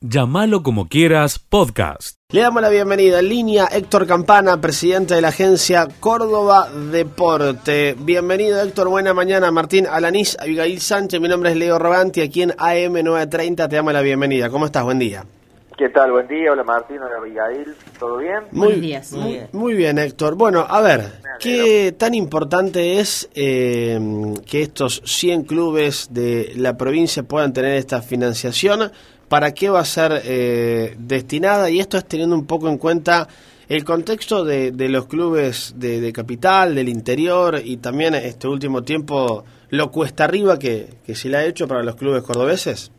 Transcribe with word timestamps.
Llámalo 0.00 0.62
como 0.62 0.86
quieras, 0.86 1.40
podcast. 1.40 2.18
Le 2.30 2.42
damos 2.42 2.62
la 2.62 2.68
bienvenida 2.68 3.18
en 3.18 3.28
línea 3.28 3.66
Héctor 3.66 4.06
Campana, 4.06 4.60
presidente 4.60 5.16
de 5.16 5.20
la 5.20 5.28
agencia 5.28 5.88
Córdoba 5.98 6.68
Deporte. 6.70 7.96
Bienvenido 7.98 8.62
Héctor, 8.62 8.90
buena 8.90 9.12
mañana. 9.12 9.50
Martín 9.50 9.88
Alanís, 9.88 10.38
Abigail 10.38 10.78
Sánchez, 10.78 11.20
mi 11.20 11.26
nombre 11.26 11.50
es 11.50 11.56
Leo 11.56 11.80
Roganti, 11.80 12.20
aquí 12.20 12.42
en 12.42 12.50
AM930 12.50 13.68
te 13.68 13.74
damos 13.74 13.92
la 13.92 14.00
bienvenida. 14.00 14.50
¿Cómo 14.50 14.66
estás? 14.66 14.84
Buen 14.84 15.00
día. 15.00 15.24
¿Qué 15.76 15.88
tal? 15.88 16.12
Buen 16.12 16.28
día, 16.28 16.52
hola 16.52 16.62
Martín, 16.62 16.98
hola 16.98 17.16
Abigail, 17.16 17.74
¿todo 17.98 18.18
bien? 18.18 18.44
Muy, 18.52 18.74
días. 18.74 19.12
Muy, 19.12 19.32
bien. 19.32 19.48
muy 19.52 19.74
bien, 19.74 19.98
Héctor. 19.98 20.36
Bueno, 20.36 20.64
a 20.68 20.80
ver, 20.80 21.06
¿qué 21.40 21.92
tan 21.98 22.14
importante 22.14 23.00
es 23.00 23.28
eh, 23.34 23.98
que 24.46 24.62
estos 24.62 25.02
100 25.04 25.42
clubes 25.42 26.08
de 26.12 26.52
la 26.54 26.76
provincia 26.76 27.24
puedan 27.24 27.52
tener 27.52 27.74
esta 27.74 28.00
financiación? 28.00 28.92
Para 29.28 29.52
qué 29.52 29.68
va 29.70 29.80
a 29.80 29.84
ser 29.84 30.22
eh, 30.24 30.94
destinada 30.98 31.70
y 31.70 31.80
esto 31.80 31.98
es 31.98 32.04
teniendo 32.06 32.34
un 32.34 32.46
poco 32.46 32.68
en 32.68 32.78
cuenta 32.78 33.28
el 33.68 33.84
contexto 33.84 34.44
de, 34.44 34.72
de 34.72 34.88
los 34.88 35.06
clubes 35.06 35.74
de, 35.76 36.10
capital, 36.12 36.74
del 36.74 36.88
interior 36.88 37.60
y 37.62 37.76
también 37.76 38.14
este 38.14 38.48
último 38.48 38.82
tiempo 38.82 39.44
lo 39.70 39.90
cuesta 39.90 40.24
arriba 40.24 40.58
que, 40.58 40.88
que 41.04 41.14
se 41.14 41.28
le 41.28 41.36
ha 41.36 41.44
hecho 41.44 41.68
para 41.68 41.82
los 41.82 41.96
clubes 41.96 42.22
cordobeses. 42.22 42.90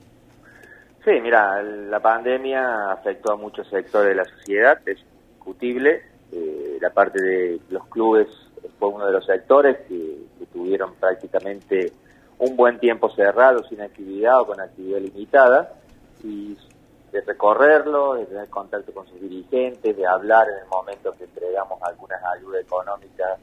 Sí, 1.03 1.11
mira, 1.23 1.63
la 1.63 1.99
pandemia 1.99 2.91
afectó 2.91 3.33
a 3.33 3.35
muchos 3.35 3.67
sectores 3.67 4.09
de 4.09 4.15
la 4.15 4.25
sociedad, 4.25 4.77
es 4.85 4.99
discutible. 5.33 6.03
Eh, 6.31 6.77
la 6.79 6.91
parte 6.91 7.19
de 7.19 7.59
los 7.71 7.87
clubes 7.87 8.27
fue 8.77 8.89
uno 8.89 9.07
de 9.07 9.13
los 9.13 9.25
sectores 9.25 9.77
que, 9.87 9.95
que 10.37 10.45
tuvieron 10.53 10.93
prácticamente 10.99 11.91
un 12.37 12.55
buen 12.55 12.79
tiempo 12.79 13.09
cerrado, 13.15 13.63
sin 13.63 13.81
actividad 13.81 14.39
o 14.41 14.45
con 14.45 14.61
actividad 14.61 14.99
limitada 14.99 15.78
y 16.23 16.57
de 17.11 17.21
recorrerlo, 17.21 18.15
de 18.15 18.25
tener 18.25 18.49
contacto 18.49 18.93
con 18.93 19.07
sus 19.07 19.19
dirigentes, 19.19 19.95
de 19.95 20.05
hablar 20.05 20.47
en 20.49 20.63
el 20.63 20.67
momento 20.67 21.13
que 21.17 21.23
entregamos 21.23 21.81
algunas 21.81 22.21
ayudas 22.35 22.61
económicas 22.61 23.39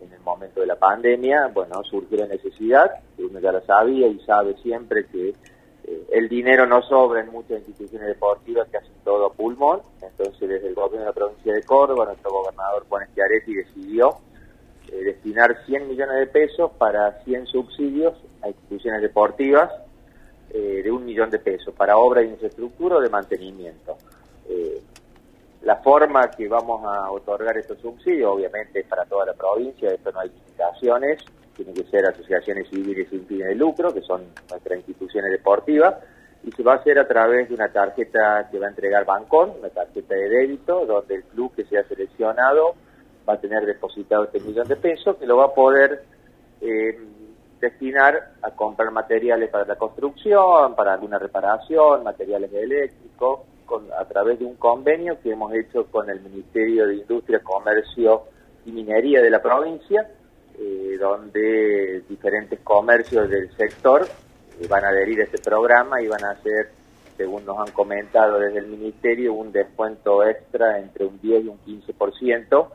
en 0.00 0.12
el 0.12 0.20
momento 0.20 0.60
de 0.60 0.66
la 0.66 0.76
pandemia, 0.76 1.50
bueno, 1.52 1.82
surgió 1.84 2.18
la 2.18 2.26
necesidad, 2.26 2.90
uno 3.18 3.40
ya 3.40 3.50
lo 3.50 3.60
sabía 3.62 4.06
y 4.06 4.20
sabe 4.20 4.54
siempre 4.62 5.06
que 5.06 5.30
eh, 5.30 6.06
el 6.12 6.28
dinero 6.28 6.66
no 6.66 6.82
sobra 6.82 7.20
en 7.20 7.30
muchas 7.30 7.58
instituciones 7.66 8.08
deportivas 8.08 8.68
que 8.68 8.76
hacen 8.76 8.92
todo 9.02 9.32
pulmón, 9.32 9.80
entonces 10.00 10.48
desde 10.48 10.68
el 10.68 10.74
gobierno 10.74 11.00
de 11.00 11.06
la 11.06 11.12
provincia 11.12 11.52
de 11.52 11.62
Córdoba, 11.62 12.04
nuestro 12.04 12.30
gobernador 12.30 12.84
Juan 12.88 13.08
Schiaretti 13.08 13.54
decidió 13.54 14.18
eh, 14.92 15.02
destinar 15.02 15.56
100 15.66 15.88
millones 15.88 16.16
de 16.18 16.26
pesos 16.26 16.70
para 16.78 17.22
100 17.24 17.46
subsidios 17.46 18.14
a 18.42 18.48
instituciones 18.48 19.02
deportivas 19.02 19.70
eh, 20.50 20.82
de 20.82 20.90
un 20.90 21.04
millón 21.04 21.30
de 21.30 21.38
pesos 21.38 21.74
para 21.74 21.98
obra 21.98 22.20
de 22.20 22.28
infraestructura 22.28 22.96
o 22.96 23.00
de 23.00 23.08
mantenimiento. 23.08 23.96
Eh, 24.48 24.80
la 25.62 25.76
forma 25.76 26.30
que 26.30 26.48
vamos 26.48 26.82
a 26.84 27.10
otorgar 27.10 27.56
estos 27.58 27.78
subsidios, 27.80 28.32
obviamente, 28.32 28.80
es 28.80 28.86
para 28.86 29.04
toda 29.04 29.26
la 29.26 29.34
provincia, 29.34 29.92
esto 29.92 30.12
no 30.12 30.20
hay 30.20 30.30
limitaciones, 30.30 31.22
tienen 31.54 31.74
que 31.74 31.84
ser 31.84 32.06
asociaciones 32.06 32.68
civiles 32.68 33.08
sin 33.10 33.26
fines 33.26 33.48
de 33.48 33.54
lucro, 33.56 33.92
que 33.92 34.00
son 34.02 34.22
nuestras 34.48 34.78
instituciones 34.78 35.32
deportivas, 35.32 35.96
y 36.44 36.52
se 36.52 36.62
va 36.62 36.74
a 36.74 36.76
hacer 36.76 36.98
a 36.98 37.08
través 37.08 37.48
de 37.48 37.54
una 37.54 37.70
tarjeta 37.70 38.48
que 38.50 38.58
va 38.58 38.66
a 38.66 38.70
entregar 38.70 39.04
Bancón, 39.04 39.54
una 39.58 39.68
tarjeta 39.68 40.14
de 40.14 40.28
débito, 40.28 40.86
donde 40.86 41.16
el 41.16 41.24
club 41.24 41.52
que 41.54 41.64
sea 41.64 41.82
seleccionado 41.84 42.74
va 43.28 43.34
a 43.34 43.40
tener 43.40 43.66
depositado 43.66 44.24
este 44.24 44.40
millón 44.40 44.68
de 44.68 44.76
pesos, 44.76 45.16
que 45.16 45.26
lo 45.26 45.36
va 45.36 45.46
a 45.46 45.54
poder 45.54 46.04
eh, 46.60 46.98
destinar 47.60 48.32
a 48.42 48.50
comprar 48.50 48.90
materiales 48.90 49.50
para 49.50 49.64
la 49.64 49.76
construcción, 49.76 50.74
para 50.74 50.94
alguna 50.94 51.18
reparación, 51.18 52.04
materiales 52.04 52.52
eléctricos, 52.52 53.40
con, 53.66 53.86
a 53.92 54.04
través 54.06 54.38
de 54.38 54.44
un 54.44 54.56
convenio 54.56 55.20
que 55.20 55.32
hemos 55.32 55.52
hecho 55.54 55.86
con 55.86 56.08
el 56.08 56.20
Ministerio 56.20 56.86
de 56.86 56.96
Industria, 56.96 57.40
Comercio 57.40 58.22
y 58.64 58.72
Minería 58.72 59.20
de 59.20 59.30
la 59.30 59.42
provincia, 59.42 60.08
eh, 60.58 60.96
donde 60.98 62.02
diferentes 62.08 62.60
comercios 62.60 63.28
del 63.28 63.54
sector 63.56 64.06
eh, 64.60 64.66
van 64.68 64.84
a 64.84 64.88
adherir 64.88 65.20
a 65.20 65.24
este 65.24 65.38
programa 65.38 66.00
y 66.00 66.08
van 66.08 66.24
a 66.24 66.30
hacer, 66.30 66.70
según 67.16 67.44
nos 67.44 67.58
han 67.58 67.72
comentado 67.72 68.38
desde 68.38 68.58
el 68.60 68.66
Ministerio, 68.66 69.34
un 69.34 69.52
descuento 69.52 70.24
extra 70.24 70.78
entre 70.78 71.04
un 71.04 71.20
10 71.20 71.44
y 71.44 71.48
un 71.48 71.58
15% 71.64 72.68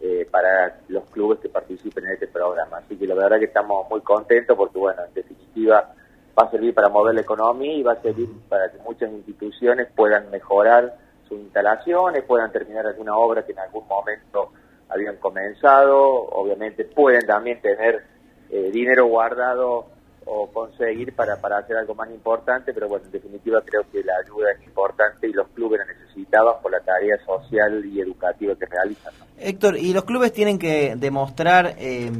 eh, 0.00 0.26
para 0.30 0.80
los 0.88 1.04
clubes 1.10 1.40
que 1.40 1.48
participen 1.48 2.04
en 2.06 2.12
este 2.12 2.28
programa. 2.28 2.78
Así 2.78 2.96
que 2.96 3.06
la 3.06 3.14
verdad 3.14 3.38
que 3.38 3.46
estamos 3.46 3.88
muy 3.88 4.00
contentos 4.02 4.56
porque, 4.56 4.78
bueno, 4.78 5.02
en 5.04 5.14
definitiva 5.14 5.94
va 6.38 6.46
a 6.46 6.50
servir 6.50 6.74
para 6.74 6.88
mover 6.88 7.14
la 7.14 7.22
economía 7.22 7.72
y 7.72 7.82
va 7.82 7.92
a 7.92 8.02
servir 8.02 8.28
para 8.48 8.70
que 8.70 8.78
muchas 8.78 9.10
instituciones 9.10 9.88
puedan 9.94 10.30
mejorar 10.30 10.96
sus 11.28 11.38
instalaciones, 11.38 12.24
puedan 12.24 12.52
terminar 12.52 12.86
alguna 12.86 13.16
obra 13.16 13.44
que 13.44 13.52
en 13.52 13.58
algún 13.58 13.86
momento 13.88 14.52
habían 14.88 15.16
comenzado, 15.16 15.98
obviamente 15.98 16.84
pueden 16.84 17.26
también 17.26 17.60
tener 17.60 18.04
eh, 18.50 18.70
dinero 18.70 19.06
guardado 19.06 19.86
o 20.26 20.48
conseguir 20.52 21.14
para, 21.14 21.40
para 21.40 21.58
hacer 21.58 21.76
algo 21.76 21.94
más 21.94 22.10
importante, 22.10 22.74
pero 22.74 22.88
bueno, 22.88 23.06
en 23.06 23.12
definitiva 23.12 23.62
creo 23.64 23.82
que 23.90 24.02
la 24.02 24.12
ayuda 24.24 24.52
es 24.58 24.66
importante 24.66 25.28
y 25.28 25.32
los 25.32 25.46
clubes 25.48 25.78
la 25.78 25.86
necesitaban 25.86 26.54
por 26.60 26.72
la 26.72 26.80
tarea 26.80 27.16
social 27.24 27.84
y 27.86 28.00
educativa 28.00 28.54
que 28.56 28.66
realizan. 28.66 29.14
Héctor, 29.38 29.78
¿y 29.78 29.92
los 29.92 30.04
clubes 30.04 30.32
tienen 30.32 30.58
que 30.58 30.96
demostrar 30.96 31.76
eh, 31.78 32.10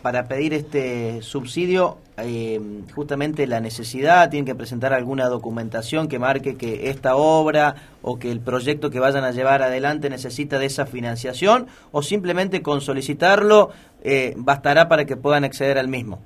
para 0.00 0.28
pedir 0.28 0.54
este 0.54 1.20
subsidio 1.20 1.98
eh, 2.16 2.58
justamente 2.94 3.46
la 3.46 3.60
necesidad? 3.60 4.30
¿Tienen 4.30 4.46
que 4.46 4.54
presentar 4.54 4.94
alguna 4.94 5.28
documentación 5.28 6.08
que 6.08 6.18
marque 6.18 6.56
que 6.56 6.88
esta 6.88 7.16
obra 7.16 7.74
o 8.00 8.18
que 8.18 8.32
el 8.32 8.40
proyecto 8.40 8.90
que 8.90 8.98
vayan 8.98 9.24
a 9.24 9.30
llevar 9.30 9.62
adelante 9.62 10.08
necesita 10.08 10.58
de 10.58 10.66
esa 10.66 10.86
financiación? 10.86 11.66
¿O 11.92 12.02
simplemente 12.02 12.62
con 12.62 12.80
solicitarlo 12.80 13.70
eh, 14.02 14.32
bastará 14.36 14.88
para 14.88 15.04
que 15.04 15.16
puedan 15.18 15.44
acceder 15.44 15.76
al 15.76 15.88
mismo? 15.88 16.20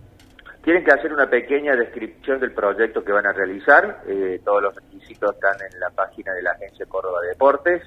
Tienen 0.65 0.83
que 0.83 0.91
hacer 0.93 1.13
una 1.13 1.29
pequeña 1.29 1.77
descripción 1.77 2.41
del 2.41 2.53
proyecto 2.53 3.05
que 3.05 3.13
van 3.13 3.27
a 3.27 3.35
realizar. 3.35 4.01
Eh, 4.07 4.41
todos 4.43 4.63
los 4.63 4.75
requisitos 4.75 5.35
están 5.35 5.59
en 5.61 5.79
la 5.79 5.91
página 5.91 6.33
de 6.33 6.41
la 6.41 6.53
Agencia 6.53 6.87
Córdoba 6.87 7.21
Deportes, 7.21 7.83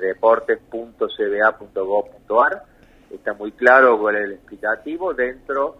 deportes.cba.gov.ar. 0.00 2.62
Está 3.10 3.34
muy 3.34 3.52
claro 3.52 4.00
cuál 4.00 4.16
es 4.16 4.24
el 4.24 4.32
explicativo. 4.32 5.12
Dentro 5.12 5.76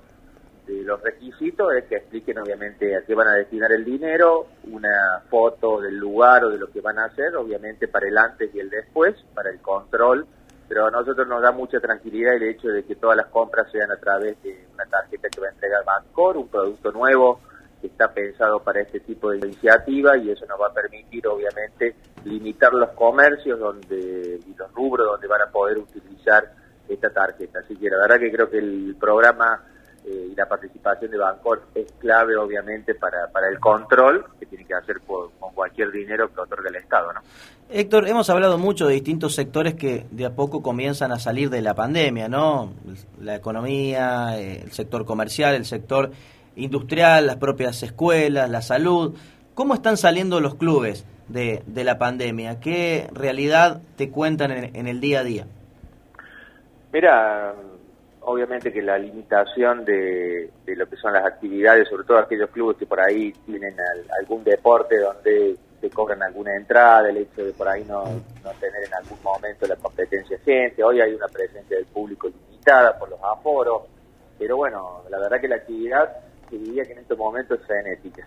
de 0.66 0.82
los 0.82 1.00
requisitos 1.00 1.72
es 1.72 1.84
que 1.84 1.96
expliquen 1.96 2.40
obviamente 2.40 2.96
a 2.96 3.06
qué 3.06 3.14
van 3.14 3.28
a 3.28 3.36
destinar 3.36 3.72
el 3.72 3.86
dinero, 3.86 4.48
una 4.70 5.22
foto 5.30 5.80
del 5.80 5.96
lugar 5.96 6.44
o 6.44 6.50
de 6.50 6.58
lo 6.58 6.70
que 6.70 6.82
van 6.82 6.98
a 6.98 7.06
hacer, 7.06 7.34
obviamente 7.34 7.88
para 7.88 8.06
el 8.06 8.18
antes 8.18 8.54
y 8.54 8.60
el 8.60 8.68
después, 8.68 9.14
para 9.34 9.48
el 9.48 9.62
control 9.62 10.26
pero 10.72 10.86
a 10.86 10.90
nosotros 10.90 11.28
nos 11.28 11.42
da 11.42 11.52
mucha 11.52 11.78
tranquilidad 11.80 12.32
el 12.32 12.44
hecho 12.44 12.68
de 12.68 12.82
que 12.82 12.96
todas 12.96 13.14
las 13.14 13.26
compras 13.26 13.70
sean 13.70 13.92
a 13.92 13.96
través 13.96 14.42
de 14.42 14.64
una 14.72 14.86
tarjeta 14.86 15.28
que 15.28 15.38
va 15.38 15.48
a 15.48 15.50
entregar 15.50 15.84
Bancor, 15.84 16.38
un 16.38 16.48
producto 16.48 16.90
nuevo 16.92 17.40
que 17.78 17.88
está 17.88 18.10
pensado 18.10 18.58
para 18.60 18.80
este 18.80 19.00
tipo 19.00 19.32
de 19.32 19.36
iniciativa 19.36 20.16
y 20.16 20.30
eso 20.30 20.46
nos 20.46 20.58
va 20.58 20.68
a 20.68 20.72
permitir 20.72 21.28
obviamente 21.28 21.94
limitar 22.24 22.72
los 22.72 22.88
comercios 22.92 23.60
donde 23.60 24.40
y 24.46 24.54
los 24.54 24.72
rubros 24.72 25.08
donde 25.08 25.26
van 25.26 25.42
a 25.42 25.50
poder 25.52 25.76
utilizar 25.76 26.50
esta 26.88 27.10
tarjeta. 27.10 27.58
Así 27.58 27.76
que 27.76 27.90
la 27.90 27.98
verdad 27.98 28.18
que 28.18 28.32
creo 28.32 28.48
que 28.48 28.56
el 28.56 28.96
programa 28.98 29.62
eh, 30.04 30.28
y 30.32 30.34
la 30.34 30.46
participación 30.46 31.10
de 31.10 31.18
Bancor 31.18 31.62
es 31.74 31.92
clave 31.98 32.36
obviamente 32.36 32.94
para, 32.94 33.28
para 33.32 33.48
el 33.48 33.58
control 33.60 34.24
que 34.38 34.46
tiene 34.46 34.64
que 34.64 34.74
hacer 34.74 35.00
con, 35.00 35.30
con 35.38 35.52
cualquier 35.54 35.90
dinero 35.90 36.32
que 36.32 36.40
otorga 36.40 36.68
el 36.68 36.76
Estado. 36.76 37.12
¿no? 37.12 37.20
Héctor, 37.74 38.06
hemos 38.06 38.28
hablado 38.28 38.58
mucho 38.58 38.86
de 38.86 38.94
distintos 38.94 39.34
sectores 39.34 39.74
que 39.74 40.06
de 40.10 40.26
a 40.26 40.34
poco 40.34 40.62
comienzan 40.62 41.10
a 41.10 41.18
salir 41.18 41.48
de 41.48 41.62
la 41.62 41.74
pandemia, 41.74 42.28
¿no? 42.28 42.74
La 43.18 43.34
economía, 43.36 44.38
eh, 44.38 44.60
el 44.62 44.72
sector 44.72 45.06
comercial, 45.06 45.54
el 45.54 45.64
sector 45.64 46.10
industrial, 46.54 47.26
las 47.26 47.36
propias 47.36 47.82
escuelas, 47.82 48.50
la 48.50 48.60
salud. 48.60 49.16
¿Cómo 49.54 49.72
están 49.72 49.96
saliendo 49.96 50.40
los 50.40 50.56
clubes 50.56 51.06
de, 51.28 51.62
de 51.66 51.84
la 51.84 51.96
pandemia? 51.96 52.60
¿Qué 52.60 53.08
realidad 53.14 53.80
te 53.96 54.10
cuentan 54.10 54.50
en, 54.50 54.76
en 54.76 54.86
el 54.86 55.00
día 55.00 55.20
a 55.20 55.24
día? 55.24 55.46
Mira, 56.92 57.54
obviamente 58.24 58.72
que 58.72 58.82
la 58.82 58.98
limitación 58.98 59.84
de, 59.84 60.50
de, 60.64 60.76
lo 60.76 60.86
que 60.86 60.96
son 60.96 61.12
las 61.12 61.24
actividades, 61.24 61.88
sobre 61.88 62.04
todo 62.04 62.18
aquellos 62.18 62.50
clubes 62.50 62.76
que 62.76 62.86
por 62.86 63.00
ahí 63.00 63.32
tienen 63.46 63.74
al, 63.78 64.04
algún 64.20 64.44
deporte 64.44 64.98
donde 64.98 65.56
te 65.80 65.90
cobran 65.90 66.22
alguna 66.22 66.54
entrada, 66.54 67.10
el 67.10 67.16
hecho 67.18 67.44
de 67.44 67.52
por 67.52 67.68
ahí 67.68 67.84
no, 67.84 68.04
no 68.04 68.50
tener 68.60 68.84
en 68.84 68.94
algún 68.94 69.18
momento 69.22 69.66
la 69.66 69.76
competencia 69.76 70.38
gente, 70.38 70.82
hoy 70.84 71.00
hay 71.00 71.12
una 71.14 71.26
presencia 71.26 71.76
del 71.76 71.86
público 71.86 72.28
limitada 72.28 72.96
por 72.98 73.10
los 73.10 73.20
aforos, 73.22 73.82
pero 74.38 74.56
bueno, 74.56 75.02
la 75.10 75.18
verdad 75.18 75.40
que 75.40 75.48
la 75.48 75.56
actividad 75.56 76.16
se 76.48 76.56
diría 76.56 76.84
que 76.84 76.92
en 76.92 76.98
estos 77.00 77.18
momentos 77.18 77.60
es 77.60 77.66
frenética, 77.66 78.26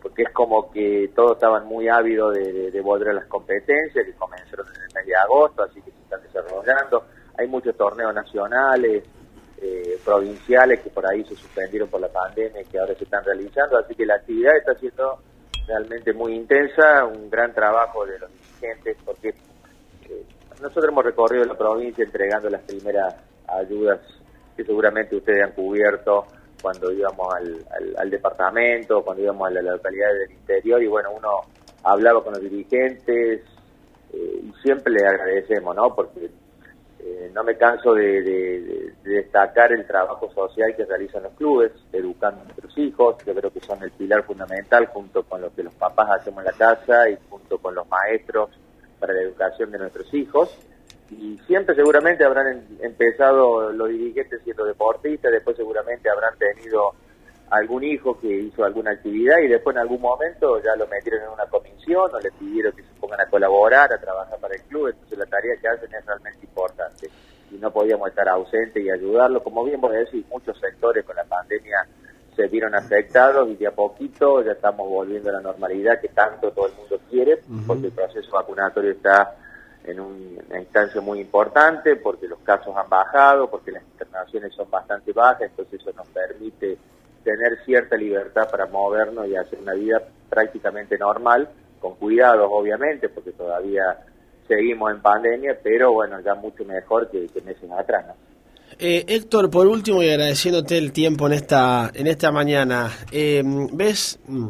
porque 0.00 0.22
es 0.22 0.30
como 0.30 0.70
que 0.70 1.10
todos 1.16 1.32
estaban 1.32 1.66
muy 1.66 1.88
ávidos 1.88 2.34
de, 2.34 2.52
de, 2.52 2.70
de 2.70 2.80
volver 2.80 3.08
a 3.08 3.14
las 3.14 3.26
competencias, 3.26 4.04
que 4.04 4.12
comenzaron 4.12 4.66
en 4.68 4.82
el 4.82 4.94
mes 4.94 5.06
de 5.06 5.16
agosto, 5.16 5.64
así 5.64 5.82
que 5.82 5.90
se 5.90 5.98
están 5.98 6.22
desarrollando, 6.22 7.04
hay 7.36 7.48
muchos 7.48 7.76
torneos 7.76 8.14
nacionales, 8.14 9.02
eh, 9.64 9.98
provinciales 10.04 10.80
que 10.80 10.90
por 10.90 11.10
ahí 11.10 11.24
se 11.24 11.34
suspendieron 11.34 11.88
por 11.88 11.98
la 11.98 12.08
pandemia 12.08 12.60
y 12.60 12.66
que 12.66 12.78
ahora 12.78 12.94
se 12.94 13.04
están 13.04 13.24
realizando, 13.24 13.78
así 13.78 13.94
que 13.94 14.04
la 14.04 14.16
actividad 14.16 14.54
está 14.58 14.74
siendo 14.74 15.18
realmente 15.66 16.12
muy 16.12 16.34
intensa, 16.34 17.06
un 17.06 17.30
gran 17.30 17.54
trabajo 17.54 18.04
de 18.04 18.18
los 18.18 18.30
dirigentes, 18.30 18.98
porque 19.06 19.28
eh, 19.30 20.24
nosotros 20.60 20.84
hemos 20.88 21.04
recorrido 21.04 21.46
la 21.46 21.56
provincia 21.56 22.04
entregando 22.04 22.50
las 22.50 22.60
primeras 22.60 23.14
ayudas 23.48 24.00
que 24.54 24.64
seguramente 24.64 25.16
ustedes 25.16 25.42
han 25.42 25.52
cubierto 25.52 26.26
cuando 26.60 26.92
íbamos 26.92 27.34
al, 27.34 27.66
al, 27.96 28.10
departamento, 28.10 29.02
cuando 29.02 29.22
íbamos 29.22 29.48
a 29.48 29.50
la, 29.50 29.62
localidad 29.62 30.12
del 30.12 30.32
interior 30.32 30.82
y 30.82 30.88
bueno, 30.88 31.10
uno 31.16 31.40
hablaba 31.84 32.22
con 32.22 32.34
los 32.34 32.42
dirigentes 32.42 33.40
eh, 34.12 34.40
y 34.42 34.52
siempre 34.62 34.92
le 34.92 35.06
agradecemos, 35.06 35.74
¿no? 35.74 35.94
Porque 35.94 36.30
eh, 37.06 37.30
no 37.34 37.44
me 37.44 37.54
canso 37.58 37.92
de, 37.92 38.94
destacar 39.02 39.72
el 39.72 39.86
trabajo 39.86 40.32
social 40.32 40.74
que 40.74 40.86
realizan 40.86 41.24
los 41.24 41.34
clubes, 41.34 41.72
educando 41.92 42.40
a 42.40 42.44
nuestros 42.44 42.78
hijos, 42.78 43.16
yo 43.26 43.34
creo 43.34 43.52
que 43.52 43.60
son 43.60 43.82
el 43.82 43.90
pilar 43.90 44.22
fundamental 44.24 44.86
junto 44.86 45.22
con 45.22 45.42
lo 45.42 45.54
que 45.54 45.62
los 45.62 45.74
papás 45.74 46.08
hacemos 46.18 46.38
en 46.38 46.46
la 46.46 46.52
casa 46.52 47.10
y 47.10 47.18
junto 47.28 47.58
con 47.58 47.74
los 47.74 47.86
maestros 47.88 48.48
para 48.98 49.12
la 49.12 49.20
educación 49.20 49.70
de 49.70 49.78
nuestros 49.80 50.14
hijos. 50.14 50.56
Y 51.10 51.38
siempre 51.46 51.74
seguramente 51.74 52.24
habrán 52.24 52.64
empezado 52.80 53.70
los 53.70 53.88
dirigentes 53.90 54.40
siendo 54.42 54.64
deportistas, 54.64 55.30
después 55.30 55.58
seguramente 55.58 56.08
habrán 56.08 56.38
tenido 56.38 56.94
algún 57.56 57.84
hijo 57.84 58.18
que 58.20 58.28
hizo 58.28 58.64
alguna 58.64 58.92
actividad 58.92 59.38
y 59.38 59.48
después 59.48 59.76
en 59.76 59.82
algún 59.82 60.00
momento 60.00 60.60
ya 60.62 60.74
lo 60.76 60.86
metieron 60.88 61.22
en 61.22 61.28
una 61.30 61.46
comisión 61.46 62.10
o 62.12 62.20
le 62.20 62.30
pidieron 62.32 62.72
que 62.72 62.82
se 62.82 62.94
pongan 63.00 63.20
a 63.20 63.26
colaborar, 63.26 63.92
a 63.92 64.00
trabajar 64.00 64.38
para 64.38 64.54
el 64.54 64.62
club, 64.62 64.88
entonces 64.88 65.18
la 65.18 65.26
tarea 65.26 65.56
que 65.60 65.68
hacen 65.68 65.94
es 65.94 66.04
realmente 66.04 66.40
importante 66.42 67.10
y 67.50 67.56
no 67.56 67.70
podíamos 67.70 68.08
estar 68.08 68.28
ausentes 68.28 68.82
y 68.82 68.90
ayudarlo. 68.90 69.42
Como 69.42 69.64
bien 69.64 69.80
vos 69.80 69.92
decís, 69.92 70.24
muchos 70.30 70.58
sectores 70.58 71.04
con 71.04 71.16
la 71.16 71.24
pandemia 71.24 71.86
se 72.34 72.48
vieron 72.48 72.74
afectados 72.74 73.48
y 73.48 73.54
de 73.54 73.68
a 73.68 73.70
poquito 73.70 74.42
ya 74.42 74.52
estamos 74.52 74.88
volviendo 74.88 75.30
a 75.30 75.34
la 75.34 75.40
normalidad 75.40 76.00
que 76.00 76.08
tanto 76.08 76.50
todo 76.50 76.66
el 76.66 76.74
mundo 76.74 76.98
quiere, 77.08 77.38
porque 77.66 77.86
el 77.86 77.92
proceso 77.92 78.32
vacunatorio 78.32 78.90
está 78.90 79.36
en 79.84 80.00
una 80.00 80.58
instancia 80.58 81.00
muy 81.00 81.20
importante, 81.20 81.96
porque 81.96 82.26
los 82.26 82.40
casos 82.40 82.74
han 82.76 82.88
bajado, 82.88 83.48
porque 83.48 83.70
las 83.70 83.84
internaciones 83.84 84.52
son 84.54 84.68
bastante 84.70 85.12
bajas, 85.12 85.42
entonces 85.42 85.80
eso 85.80 85.92
nos 85.92 86.08
permite 86.08 86.76
tener 87.24 87.58
cierta 87.64 87.96
libertad 87.96 88.48
para 88.50 88.66
movernos 88.66 89.26
y 89.26 89.34
hacer 89.34 89.58
una 89.58 89.74
vida 89.74 90.02
prácticamente 90.28 90.98
normal, 90.98 91.48
con 91.80 91.96
cuidados 91.96 92.48
obviamente, 92.50 93.08
porque 93.08 93.32
todavía 93.32 93.98
seguimos 94.46 94.92
en 94.92 95.00
pandemia, 95.00 95.58
pero 95.62 95.92
bueno, 95.92 96.20
ya 96.20 96.34
mucho 96.34 96.64
mejor 96.64 97.10
que, 97.10 97.28
meses 97.44 97.70
atrás. 97.76 98.06
Eh, 98.78 99.04
Héctor, 99.06 99.50
por 99.50 99.66
último 99.66 100.02
y 100.02 100.10
agradeciéndote 100.10 100.76
el 100.78 100.92
tiempo 100.92 101.26
en 101.26 101.32
esta, 101.32 101.90
en 101.94 102.06
esta 102.06 102.30
mañana, 102.30 102.90
eh, 103.10 103.42
¿ves 103.72 104.18
mm, 104.26 104.48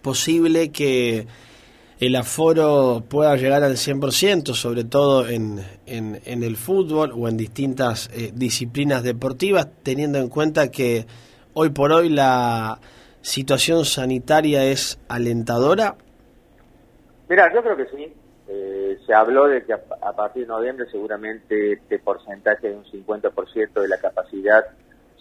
posible 0.00 0.70
que 0.70 1.26
el 1.98 2.14
aforo 2.14 3.02
pueda 3.08 3.36
llegar 3.36 3.64
al 3.64 3.76
100%, 3.76 4.54
sobre 4.54 4.84
todo 4.84 5.28
en, 5.28 5.60
en, 5.86 6.20
en 6.24 6.42
el 6.44 6.56
fútbol 6.56 7.12
o 7.14 7.28
en 7.28 7.36
distintas 7.36 8.08
eh, 8.14 8.30
disciplinas 8.32 9.02
deportivas, 9.02 9.68
teniendo 9.82 10.18
en 10.18 10.28
cuenta 10.28 10.70
que 10.70 11.06
hoy 11.60 11.70
por 11.70 11.90
hoy 11.90 12.08
la 12.08 12.78
situación 13.20 13.84
sanitaria 13.84 14.62
es 14.62 14.96
alentadora? 15.08 15.96
Mira, 17.28 17.52
yo 17.52 17.60
creo 17.64 17.76
que 17.76 17.86
sí. 17.86 18.14
Eh, 18.46 18.96
se 19.04 19.12
habló 19.12 19.48
de 19.48 19.64
que 19.64 19.72
a, 19.72 20.12
partir 20.12 20.42
de 20.42 20.48
noviembre 20.48 20.86
seguramente 20.88 21.72
este 21.72 21.98
porcentaje 21.98 22.68
de 22.68 22.76
un 22.76 22.84
50% 22.84 23.72
de 23.72 23.88
la 23.88 23.98
capacidad 23.98 24.66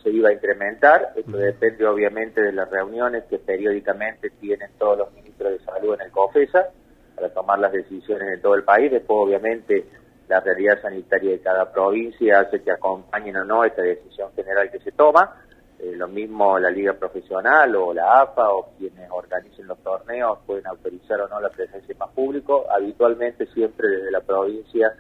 se 0.03 0.11
iba 0.11 0.29
a 0.29 0.33
incrementar. 0.33 1.11
Esto 1.15 1.37
depende 1.37 1.87
obviamente 1.87 2.39
de 2.39 2.51
las 2.51 2.69
reuniones 2.69 3.23
que 3.23 3.39
periódicamente 3.39 4.29
tienen 4.39 4.69
todos 4.77 4.99
los 4.99 5.13
ministros 5.13 5.53
de 5.53 5.59
salud 5.65 5.95
en 5.95 6.01
el 6.01 6.11
COFESA 6.11 6.67
para 7.15 7.29
tomar 7.29 7.57
las 7.57 7.71
decisiones 7.71 8.31
en 8.31 8.41
todo 8.43 8.53
el 8.53 8.63
país. 8.63 8.91
Después 8.91 9.27
obviamente 9.27 9.87
la 10.29 10.39
realidad 10.41 10.79
sanitaria 10.83 11.31
de 11.31 11.39
cada 11.39 11.71
provincia 11.71 12.41
hace 12.41 12.61
que 12.61 12.71
acompañen 12.71 13.37
o 13.37 13.43
no 13.43 13.63
esta 13.63 13.81
decisión 13.81 14.31
general 14.35 14.69
que 14.69 14.79
se 14.79 14.91
toma. 14.91 15.46
Eh, 15.79 15.95
lo 15.95 16.07
mismo 16.07 16.57
la 16.57 16.71
liga 16.71 16.93
profesional 16.93 17.75
o 17.75 17.93
la 17.93 18.21
AFA 18.21 18.49
o 18.49 18.71
quienes 18.77 19.09
organicen 19.11 19.67
los 19.67 19.77
torneos 19.83 20.39
pueden 20.45 20.65
autorizar 20.65 21.21
o 21.21 21.27
no 21.27 21.39
la 21.39 21.49
presencia 21.49 21.95
más 21.99 22.09
público. 22.09 22.65
Habitualmente 22.71 23.45
siempre 23.47 23.87
desde 23.87 24.11
la 24.11 24.21
provincia 24.21 24.93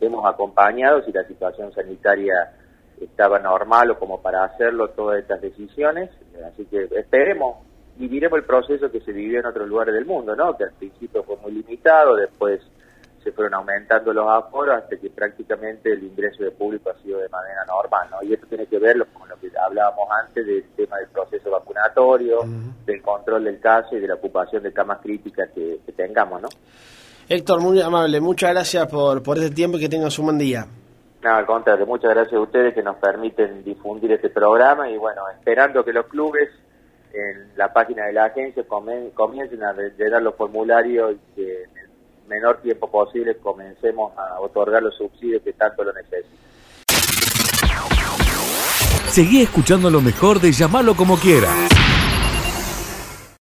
hemos 0.00 0.24
acompañado 0.24 1.02
si 1.04 1.12
la 1.12 1.24
situación 1.24 1.72
sanitaria 1.72 2.50
estaba 3.00 3.38
normal 3.38 3.90
o 3.90 3.98
como 3.98 4.22
para 4.22 4.44
hacerlo 4.44 4.88
todas 4.90 5.20
estas 5.20 5.42
decisiones. 5.42 6.10
Así 6.46 6.64
que 6.64 6.88
esperemos, 6.96 7.58
viviremos 7.96 8.38
el 8.38 8.44
proceso 8.44 8.90
que 8.90 9.00
se 9.00 9.12
vivió 9.12 9.40
en 9.40 9.46
otros 9.46 9.68
lugares 9.68 9.94
del 9.94 10.06
mundo, 10.06 10.34
¿no? 10.34 10.56
Que 10.56 10.64
al 10.64 10.72
principio 10.72 11.22
fue 11.24 11.36
muy 11.36 11.52
limitado, 11.52 12.16
después 12.16 12.60
se 13.22 13.32
fueron 13.32 13.54
aumentando 13.54 14.12
los 14.12 14.28
aforos 14.28 14.76
hasta 14.76 14.96
que 14.96 15.10
prácticamente 15.10 15.92
el 15.92 16.02
ingreso 16.04 16.42
de 16.42 16.50
público 16.50 16.90
ha 16.90 17.02
sido 17.02 17.20
de 17.20 17.28
manera 17.28 17.64
normal, 17.66 18.08
¿no? 18.10 18.22
Y 18.22 18.32
esto 18.32 18.46
tiene 18.46 18.66
que 18.66 18.78
ver 18.78 19.04
con 19.12 19.28
lo 19.28 19.36
que 19.36 19.50
hablábamos 19.58 20.08
antes 20.24 20.46
del 20.46 20.64
tema 20.76 20.96
del 20.98 21.08
proceso 21.08 21.50
vacunatorio, 21.50 22.40
del 22.84 23.02
control 23.02 23.44
del 23.44 23.60
caso 23.60 23.96
y 23.96 24.00
de 24.00 24.08
la 24.08 24.14
ocupación 24.14 24.62
de 24.62 24.72
camas 24.72 24.98
críticas 25.00 25.50
que, 25.54 25.80
tengamos, 25.96 26.42
¿no? 26.42 26.48
Héctor, 27.28 27.60
muy 27.60 27.80
amable, 27.80 28.20
muchas 28.20 28.50
gracias 28.50 28.86
por, 28.88 29.22
por 29.22 29.38
este 29.38 29.54
tiempo 29.54 29.78
y 29.78 29.80
que 29.80 29.88
tengas 29.88 30.18
un 30.18 30.26
buen 30.26 30.38
día. 30.38 30.66
No, 31.22 31.30
al 31.36 31.46
contrario, 31.46 31.86
muchas 31.86 32.10
gracias 32.10 32.34
a 32.34 32.40
ustedes 32.40 32.74
que 32.74 32.82
nos 32.82 32.96
permiten 32.96 33.62
difundir 33.62 34.10
este 34.10 34.28
programa 34.28 34.90
y 34.90 34.96
bueno, 34.96 35.22
esperando 35.30 35.84
que 35.84 35.92
los 35.92 36.06
clubes 36.06 36.48
en 37.12 37.56
la 37.56 37.72
página 37.72 38.06
de 38.06 38.12
la 38.12 38.24
agencia 38.26 38.64
comiencen 38.66 39.62
a 39.62 39.72
llenar 39.72 40.22
los 40.22 40.34
formularios 40.34 41.14
y 41.14 41.36
que 41.36 41.64
menor 42.26 42.58
tiempo 42.62 42.90
posible 42.90 43.36
comencemos 43.36 44.12
a 44.16 44.40
otorgar 44.40 44.82
los 44.82 44.96
subsidios 44.96 45.42
que 45.42 45.52
tanto 45.52 45.84
lo 45.84 45.92
necesitan. 45.92 46.42
Seguí 49.12 49.42
escuchando 49.42 49.90
lo 49.90 50.00
mejor 50.00 50.40
de 50.40 50.52
llamarlo 50.52 50.94
como 50.94 51.18
quiera. 51.18 51.48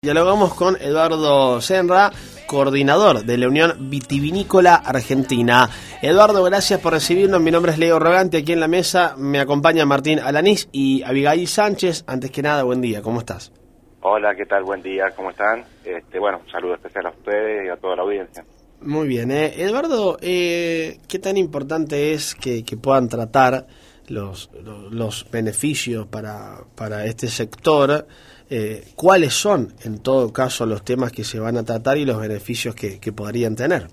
Dialogamos 0.02 0.54
con 0.56 0.76
Eduardo 0.82 1.62
Senra, 1.62 2.12
coordinador 2.46 3.24
de 3.24 3.38
la 3.38 3.48
Unión 3.48 3.90
Vitivinícola 3.90 4.76
Argentina. 4.76 5.70
Eduardo, 6.02 6.44
gracias 6.44 6.82
por 6.82 6.92
recibirnos. 6.92 7.40
Mi 7.40 7.52
nombre 7.52 7.72
es 7.72 7.78
Leo 7.78 8.00
Rogante. 8.00 8.40
Aquí 8.40 8.52
en 8.52 8.60
la 8.60 8.68
mesa 8.68 9.16
me 9.18 9.40
acompaña 9.40 9.86
Martín 9.86 10.20
Alanís 10.20 10.68
y 10.72 11.04
Abigail 11.04 11.48
Sánchez. 11.48 12.04
Antes 12.08 12.32
que 12.32 12.42
nada, 12.42 12.64
buen 12.64 12.82
día. 12.82 13.02
¿Cómo 13.02 13.20
estás? 13.20 13.54
Hola, 14.02 14.36
¿qué 14.36 14.46
tal? 14.46 14.64
Buen 14.64 14.82
día. 14.82 15.12
¿Cómo 15.16 15.30
están? 15.30 15.64
Este, 15.86 16.20
bueno, 16.20 16.42
un 16.44 16.52
saludo 16.52 16.74
especial 16.74 17.06
a 17.06 17.10
ustedes 17.12 17.68
y 17.68 17.70
a 17.70 17.78
toda 17.78 17.96
la 17.96 18.02
audiencia. 18.02 18.44
Muy 18.82 19.08
bien. 19.08 19.30
Eh. 19.32 19.62
Eduardo, 19.62 20.18
eh, 20.22 20.98
¿qué 21.08 21.20
tan 21.20 21.38
importante 21.38 22.14
es 22.14 22.34
que, 22.34 22.64
puedan 22.82 23.10
tratar 23.10 23.68
los, 24.08 24.50
los, 24.90 25.30
beneficios 25.30 26.08
para, 26.08 26.58
para 26.76 27.06
este 27.06 27.28
sector? 27.28 28.08
Eh, 28.50 28.84
¿Cuáles 28.96 29.34
son, 29.34 29.74
en 29.84 30.02
todo 30.02 30.34
caso, 30.34 30.66
los 30.66 30.84
temas 30.84 31.12
que 31.12 31.24
se 31.24 31.40
van 31.40 31.58
a 31.58 31.64
tratar 31.64 31.98
y 31.98 32.06
los 32.06 32.20
beneficios 32.20 32.74
que, 32.74 33.00
que 33.00 33.14
podrían 33.14 33.56
tener? 33.56 33.88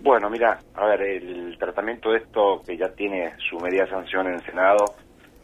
Bueno, 0.00 0.28
mira, 0.30 0.58
a 0.74 0.86
ver, 0.86 1.02
el 1.02 1.56
tratamiento 1.56 2.10
de 2.10 2.18
esto 2.18 2.62
que 2.66 2.76
ya 2.76 2.88
tiene 2.88 3.34
su 3.48 3.58
media 3.60 3.86
sanción 3.86 4.26
en 4.26 4.34
el 4.34 4.44
Senado 4.44 4.84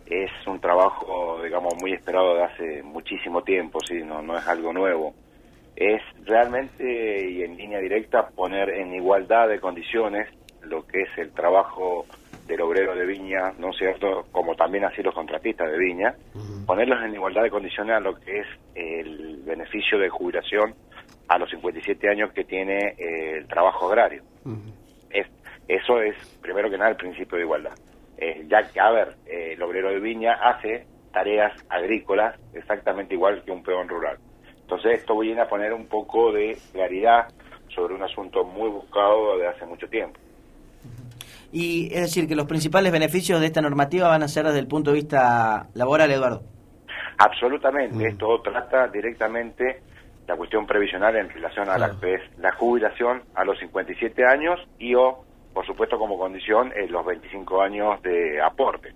es 0.07 0.31
un 0.49 0.61
trabajo, 0.61 1.41
digamos, 1.43 1.75
muy 1.81 1.93
esperado 1.93 2.35
de 2.35 2.43
hace 2.43 2.83
muchísimo 2.83 3.43
tiempo, 3.43 3.79
sí, 3.87 4.03
no, 4.05 4.21
no 4.21 4.37
es 4.37 4.47
algo 4.47 4.73
nuevo 4.73 5.15
es 5.77 6.03
realmente 6.25 7.31
y 7.31 7.43
en 7.43 7.57
línea 7.57 7.79
directa 7.79 8.29
poner 8.29 8.71
en 8.71 8.95
igualdad 8.95 9.49
de 9.49 9.61
condiciones 9.61 10.29
lo 10.63 10.87
que 10.87 11.03
es 11.03 11.19
el 11.19 11.33
trabajo 11.33 12.07
del 12.47 12.61
obrero 12.61 12.95
de 12.95 13.07
viña, 13.07 13.53
¿no 13.59 13.71
es 13.71 13.77
cierto? 13.79 14.27
Como 14.33 14.55
también 14.55 14.85
así 14.85 15.03
los 15.03 15.15
contratistas 15.15 15.71
de 15.71 15.79
viña, 15.79 16.15
ponerlos 16.67 17.03
en 17.03 17.15
igualdad 17.15 17.43
de 17.43 17.51
condiciones 17.51 17.97
a 17.97 18.01
lo 18.01 18.15
que 18.17 18.41
es 18.41 18.47
el 18.75 19.43
beneficio 19.45 19.99
de 19.99 20.09
jubilación 20.09 20.75
a 21.29 21.39
los 21.39 21.49
57 21.51 22.09
años 22.09 22.33
que 22.33 22.45
tiene 22.45 22.95
eh, 22.99 23.39
el 23.39 23.47
trabajo 23.47 23.89
agrario. 23.89 24.23
es, 25.11 25.27
eso 25.69 26.01
es, 26.03 26.15
primero 26.43 26.69
que 26.69 26.77
nada, 26.77 26.91
el 26.91 26.97
principio 26.97 27.39
de 27.39 27.45
igualdad. 27.45 27.73
Eh, 28.19 28.45
ya 28.49 28.69
que, 28.71 28.81
a 28.81 28.91
ver, 28.91 29.15
eh, 29.27 29.53
el 29.55 29.63
obrero 29.63 29.91
de 29.91 30.01
viña 30.01 30.35
hace 30.35 30.87
tareas 31.13 31.53
agrícolas 31.69 32.39
exactamente 32.55 33.15
igual 33.15 33.43
que 33.45 33.51
un 33.51 33.63
peón 33.63 33.89
rural. 33.89 34.19
Entonces 34.63 35.01
esto 35.01 35.19
viene 35.19 35.41
a 35.41 35.49
poner 35.49 35.73
un 35.73 35.87
poco 35.87 36.33
de 36.33 36.57
claridad 36.73 37.29
sobre 37.75 37.95
un 37.95 38.03
asunto 38.03 38.45
muy 38.45 38.69
buscado 38.69 39.39
de 39.39 39.49
hace 39.49 39.67
mucho 39.67 39.89
tiempo. 39.89 40.19
Y 41.53 41.93
es 41.93 42.01
decir, 42.03 42.27
que 42.27 42.35
los 42.35 42.47
principales 42.47 42.91
beneficios 42.91 43.41
de 43.41 43.47
esta 43.47 43.61
normativa 43.61 44.09
van 44.09 44.23
a 44.23 44.29
ser 44.29 44.47
desde 44.47 44.59
el 44.59 44.67
punto 44.67 44.91
de 44.91 44.97
vista 44.97 45.69
laboral, 45.75 46.11
Eduardo. 46.11 46.43
Absolutamente, 47.19 48.09
esto 48.09 48.41
trata 48.41 48.89
directamente 48.89 49.83
la 50.27 50.37
cuestión 50.37 50.67
previsional 50.67 51.15
en 51.17 51.29
relación 51.29 51.69
a 51.69 51.77
la, 51.77 51.95
la 52.39 52.53
jubilación 52.53 53.23
a 53.35 53.45
los 53.45 53.59
57 53.59 54.25
años 54.25 54.61
y 54.79 54.95
o, 54.95 55.25
por 55.53 55.67
supuesto, 55.67 55.99
como 55.99 56.19
condición, 56.19 56.73
eh, 56.75 56.87
los 56.89 57.05
25 57.05 57.61
años 57.61 58.03
de 58.03 58.41
aporte. 58.41 58.95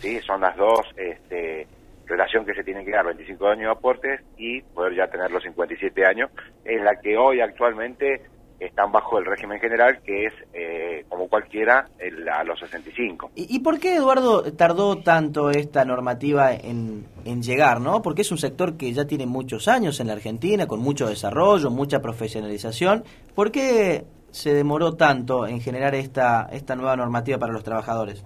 ¿sí? 0.00 0.20
Son 0.20 0.40
las 0.40 0.56
dos 0.56 0.80
este, 0.96 1.68
relación 2.12 2.44
que 2.44 2.54
se 2.54 2.62
tiene 2.62 2.84
que 2.84 2.90
dar 2.90 3.06
25 3.06 3.46
años 3.46 3.64
de 3.64 3.70
aportes 3.70 4.20
y 4.36 4.60
poder 4.60 4.94
ya 4.94 5.06
tener 5.08 5.30
los 5.30 5.42
57 5.42 6.04
años, 6.04 6.30
en 6.64 6.84
la 6.84 7.00
que 7.00 7.16
hoy 7.16 7.40
actualmente 7.40 8.22
están 8.60 8.92
bajo 8.92 9.18
el 9.18 9.24
régimen 9.24 9.58
general, 9.58 10.00
que 10.04 10.26
es 10.26 10.34
eh, 10.52 11.04
como 11.08 11.28
cualquiera 11.28 11.88
a 12.32 12.44
los 12.44 12.60
65. 12.60 13.32
¿Y, 13.34 13.56
¿Y, 13.56 13.60
por 13.60 13.80
qué, 13.80 13.96
Eduardo, 13.96 14.52
tardó 14.52 14.98
tanto 14.98 15.50
esta 15.50 15.84
normativa 15.84 16.52
en, 16.52 17.06
en, 17.24 17.42
llegar? 17.42 17.80
no 17.80 18.02
Porque 18.02 18.22
es 18.22 18.30
un 18.30 18.38
sector 18.38 18.76
que 18.76 18.92
ya 18.92 19.06
tiene 19.06 19.26
muchos 19.26 19.66
años 19.66 19.98
en 19.98 20.06
la 20.06 20.12
Argentina, 20.12 20.66
con 20.66 20.80
mucho 20.80 21.08
desarrollo, 21.08 21.70
mucha 21.70 22.00
profesionalización. 22.00 23.04
¿Por 23.34 23.50
qué 23.50 24.04
se 24.30 24.54
demoró 24.54 24.94
tanto 24.94 25.46
en 25.46 25.60
generar 25.60 25.94
esta, 25.94 26.48
esta 26.52 26.76
nueva 26.76 26.94
normativa 26.96 27.38
para 27.38 27.52
los 27.52 27.64
trabajadores? 27.64 28.24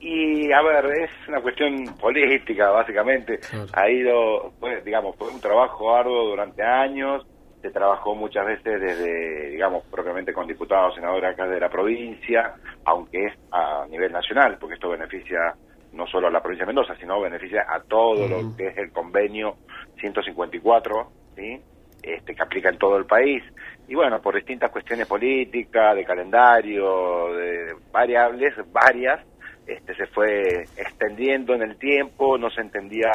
Y 0.00 0.52
a 0.52 0.62
ver, 0.62 0.84
es 0.86 1.10
una 1.28 1.40
cuestión 1.40 1.84
política, 2.00 2.70
básicamente. 2.70 3.40
Ha 3.72 3.90
ido, 3.90 4.52
pues, 4.60 4.84
digamos, 4.84 5.16
fue 5.16 5.28
un 5.28 5.40
trabajo 5.40 5.94
arduo 5.94 6.28
durante 6.28 6.62
años 6.62 7.26
se 7.60 7.70
trabajó 7.70 8.14
muchas 8.14 8.46
veces 8.46 8.80
desde, 8.80 9.50
digamos, 9.50 9.84
propiamente 9.90 10.32
con 10.32 10.46
diputados, 10.46 10.94
senadores 10.94 11.32
acá 11.32 11.46
de 11.46 11.60
la 11.60 11.68
provincia, 11.68 12.54
aunque 12.84 13.26
es 13.26 13.34
a 13.50 13.86
nivel 13.88 14.12
nacional, 14.12 14.56
porque 14.60 14.74
esto 14.74 14.90
beneficia 14.90 15.54
no 15.92 16.06
solo 16.06 16.28
a 16.28 16.30
la 16.30 16.40
provincia 16.40 16.64
de 16.64 16.72
Mendoza, 16.72 16.94
sino 16.96 17.20
beneficia 17.20 17.66
a 17.68 17.80
todo 17.80 18.28
lo 18.28 18.56
que 18.56 18.68
es 18.68 18.78
el 18.78 18.92
convenio 18.92 19.56
154, 19.98 21.10
¿sí? 21.34 21.60
Este, 22.02 22.34
que 22.34 22.42
aplica 22.42 22.68
en 22.68 22.78
todo 22.78 22.96
el 22.96 23.06
país. 23.06 23.42
Y 23.88 23.94
bueno, 23.94 24.20
por 24.20 24.36
distintas 24.36 24.70
cuestiones 24.70 25.06
políticas, 25.08 25.96
de 25.96 26.04
calendario, 26.04 27.34
de 27.34 27.74
variables, 27.90 28.54
varias, 28.70 29.20
este, 29.68 29.94
se 29.94 30.06
fue 30.06 30.64
extendiendo 30.78 31.54
en 31.54 31.62
el 31.62 31.76
tiempo, 31.76 32.38
no 32.38 32.48
se 32.50 32.62
entendía 32.62 33.12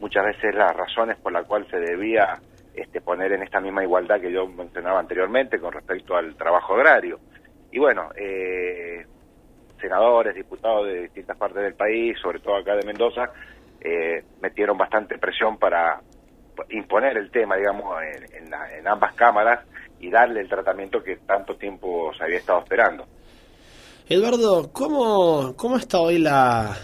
muchas 0.00 0.24
veces 0.26 0.52
las 0.52 0.76
razones 0.76 1.16
por 1.16 1.32
las 1.32 1.46
cuales 1.46 1.68
se 1.68 1.78
debía 1.78 2.40
este, 2.74 3.00
poner 3.00 3.32
en 3.32 3.44
esta 3.44 3.60
misma 3.60 3.84
igualdad 3.84 4.20
que 4.20 4.32
yo 4.32 4.46
mencionaba 4.48 4.98
anteriormente 4.98 5.60
con 5.60 5.72
respecto 5.72 6.16
al 6.16 6.34
trabajo 6.34 6.74
agrario. 6.74 7.20
Y 7.70 7.78
bueno, 7.78 8.10
eh, 8.16 9.06
senadores, 9.80 10.34
diputados 10.34 10.88
de 10.88 11.02
distintas 11.02 11.36
partes 11.36 11.62
del 11.62 11.74
país, 11.74 12.18
sobre 12.20 12.40
todo 12.40 12.56
acá 12.56 12.74
de 12.74 12.84
Mendoza, 12.84 13.30
eh, 13.80 14.24
metieron 14.40 14.76
bastante 14.76 15.18
presión 15.18 15.56
para 15.56 16.00
imponer 16.70 17.16
el 17.16 17.30
tema, 17.30 17.56
digamos, 17.56 17.96
en, 18.02 18.52
en, 18.52 18.88
ambas 18.88 19.14
cámaras 19.14 19.64
y 20.00 20.10
darle 20.10 20.40
el 20.40 20.48
tratamiento 20.48 21.02
que 21.02 21.16
tanto 21.18 21.56
tiempo 21.56 22.12
se 22.14 22.24
había 22.24 22.38
estado 22.38 22.58
esperando. 22.58 23.06
Eduardo, 24.08 24.70
¿cómo, 24.72 25.54
cómo 25.56 25.76
está 25.76 26.00
hoy 26.00 26.18
la, 26.18 26.76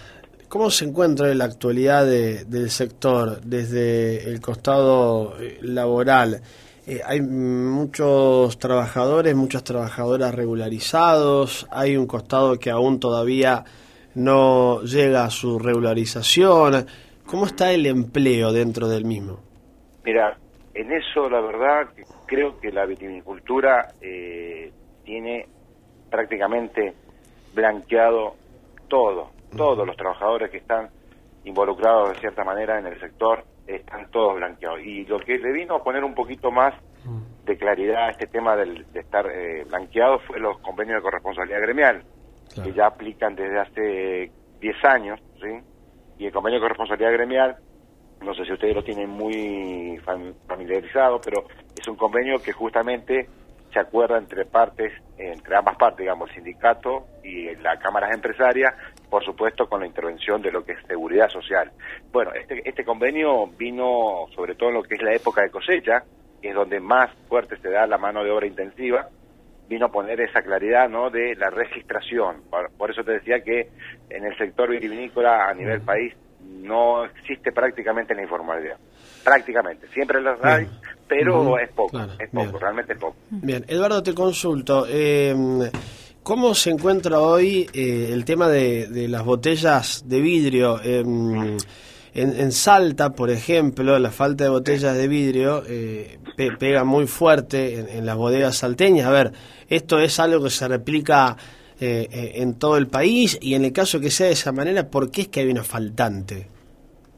¿Cómo 0.49 0.71
se 0.71 0.85
encuentra 0.85 1.31
en 1.31 1.37
la 1.37 1.45
actualidad 1.45 2.07
del 2.07 2.71
sector 2.71 3.39
desde 3.41 4.27
el 4.27 4.41
costado 4.41 5.35
eh, 5.39 5.59
laboral? 5.61 6.41
Eh, 6.87 7.01
hay 7.05 7.21
muchos 7.21 8.57
trabajadores, 8.57 9.35
muchas 9.35 9.63
trabajadoras 9.63 10.33
regularizados, 10.33 11.67
hay 11.69 11.95
un 11.95 12.07
costado 12.07 12.57
que 12.57 12.71
aún 12.71 12.99
todavía 12.99 13.63
no 14.15 14.81
llega 14.81 15.23
a 15.23 15.29
su 15.29 15.59
regularización. 15.59 16.87
¿Cómo 17.27 17.45
está 17.45 17.71
el 17.71 17.85
empleo 17.85 18.51
dentro 18.51 18.87
del 18.87 19.05
mismo? 19.05 19.41
Mira, 20.03 20.35
en 20.73 20.91
eso 20.91 21.29
la 21.29 21.41
verdad 21.41 21.89
creo 22.25 22.59
que 22.59 22.71
la 22.71 22.87
viticultura 22.87 23.93
eh, 24.01 24.71
tiene 25.05 25.45
prácticamente 26.09 26.95
blanqueado 27.53 28.35
todo 28.87 29.39
todos 29.55 29.85
los 29.85 29.95
trabajadores 29.95 30.49
que 30.51 30.57
están 30.57 30.89
involucrados 31.43 32.09
de 32.09 32.19
cierta 32.19 32.43
manera 32.43 32.79
en 32.79 32.87
el 32.87 32.99
sector 32.99 33.43
están 33.67 34.09
todos 34.11 34.35
blanqueados. 34.35 34.81
Y 34.81 35.05
lo 35.05 35.19
que 35.19 35.37
le 35.37 35.51
vino 35.51 35.75
a 35.75 35.83
poner 35.83 36.03
un 36.03 36.13
poquito 36.13 36.51
más 36.51 36.73
de 37.45 37.57
claridad 37.57 38.07
a 38.07 38.11
este 38.11 38.27
tema 38.27 38.55
del, 38.55 38.85
de 38.91 38.99
estar 38.99 39.25
eh, 39.31 39.63
blanqueado 39.67 40.19
fue 40.19 40.39
los 40.39 40.59
convenios 40.59 40.97
de 40.97 41.01
corresponsabilidad 41.01 41.61
gremial, 41.61 42.03
que 42.63 42.73
ya 42.73 42.87
aplican 42.87 43.35
desde 43.35 43.59
hace 43.59 44.31
10 44.59 44.85
años, 44.85 45.19
¿sí? 45.41 45.47
Y 46.19 46.25
el 46.25 46.31
convenio 46.31 46.59
de 46.59 46.65
corresponsabilidad 46.65 47.13
gremial, 47.13 47.57
no 48.21 48.33
sé 48.33 48.45
si 48.45 48.51
ustedes 48.51 48.75
lo 48.75 48.83
tienen 48.83 49.09
muy 49.09 49.99
familiarizado, 50.47 51.21
pero 51.21 51.45
es 51.79 51.87
un 51.87 51.95
convenio 51.95 52.39
que 52.41 52.51
justamente 52.51 53.29
se 53.79 53.87
acuerda 53.87 54.17
entre 54.17 54.45
partes, 54.45 54.91
entre 55.17 55.55
ambas 55.55 55.77
partes, 55.77 55.99
digamos, 55.99 56.29
el 56.29 56.35
sindicato 56.35 57.07
y 57.23 57.55
la 57.55 57.77
cámara 57.79 58.09
empresaria, 58.13 58.73
por 59.09 59.23
supuesto 59.23 59.67
con 59.67 59.79
la 59.79 59.87
intervención 59.87 60.41
de 60.41 60.51
lo 60.51 60.65
que 60.65 60.73
es 60.73 60.85
seguridad 60.85 61.29
social. 61.29 61.71
Bueno, 62.11 62.31
este, 62.33 62.61
este 62.67 62.83
convenio 62.83 63.47
vino 63.47 64.25
sobre 64.35 64.55
todo 64.55 64.69
en 64.69 64.75
lo 64.75 64.83
que 64.83 64.95
es 64.95 65.01
la 65.01 65.13
época 65.13 65.41
de 65.43 65.49
cosecha, 65.49 66.03
que 66.41 66.49
es 66.49 66.55
donde 66.55 66.79
más 66.79 67.09
fuerte 67.29 67.57
se 67.57 67.69
da 67.69 67.87
la 67.87 67.97
mano 67.97 68.23
de 68.23 68.31
obra 68.31 68.47
intensiva, 68.47 69.07
vino 69.69 69.85
a 69.85 69.91
poner 69.91 70.19
esa 70.19 70.41
claridad 70.41 70.89
¿no? 70.89 71.09
de 71.09 71.35
la 71.35 71.49
registración. 71.49 72.43
Por, 72.49 72.91
eso 72.91 73.03
te 73.03 73.13
decía 73.13 73.41
que 73.41 73.69
en 74.09 74.25
el 74.25 74.37
sector 74.37 74.69
vitivinícola 74.69 75.47
a 75.47 75.53
nivel 75.53 75.81
país 75.81 76.13
no 76.41 77.05
existe 77.05 77.51
prácticamente 77.53 78.13
la 78.13 78.23
informalidad. 78.23 78.77
Prácticamente. 79.23 79.87
Siempre 79.89 80.21
las 80.21 80.43
hay, 80.43 80.67
pero 81.09 81.57
es 81.57 81.69
poco, 81.69 81.99
es 82.19 82.29
poco, 82.29 82.59
realmente 82.59 82.93
es 82.93 82.99
poco. 82.99 83.15
Bien, 83.31 83.65
Eduardo, 83.67 84.03
te 84.03 84.13
consulto. 84.13 84.85
Eh, 84.87 85.35
¿Cómo 86.21 86.53
se 86.53 86.69
encuentra 86.69 87.19
hoy 87.19 87.67
eh, 87.73 88.11
el 88.13 88.23
tema 88.23 88.47
de, 88.47 89.07
las 89.09 89.25
botellas 89.25 90.07
de 90.07 90.21
vidrio? 90.21 90.79
Em, 90.83 91.57
en, 92.13 92.51
Salta, 92.51 93.11
por 93.11 93.31
ejemplo, 93.31 93.97
la 93.97 94.11
falta 94.11 94.43
de 94.43 94.49
botellas 94.51 94.95
de 94.95 95.07
vidrio 95.07 95.63
eh, 95.67 96.19
pega 96.59 96.83
muy 96.83 97.07
fuerte 97.07 97.97
en, 97.97 98.05
las 98.05 98.15
bodegas 98.15 98.57
salteñas. 98.57 99.07
A 99.07 99.11
ver, 99.11 99.31
esto 99.67 99.99
es 99.99 100.19
algo 100.19 100.43
que 100.43 100.49
se 100.51 100.67
replica 100.67 101.35
en 101.81 102.59
todo 102.59 102.75
el 102.75 102.87
país 102.87 103.39
y 103.41 103.55
en 103.55 103.63
el 103.63 103.71
caso 103.71 104.01
que 104.01 104.09
sea 104.09 104.27
de 104.27 104.33
esa 104.33 104.51
manera, 104.51 104.89
¿por 104.89 105.09
qué 105.09 105.21
es 105.21 105.27
que 105.29 105.39
hay 105.39 105.49
una 105.49 105.63
faltante? 105.63 106.47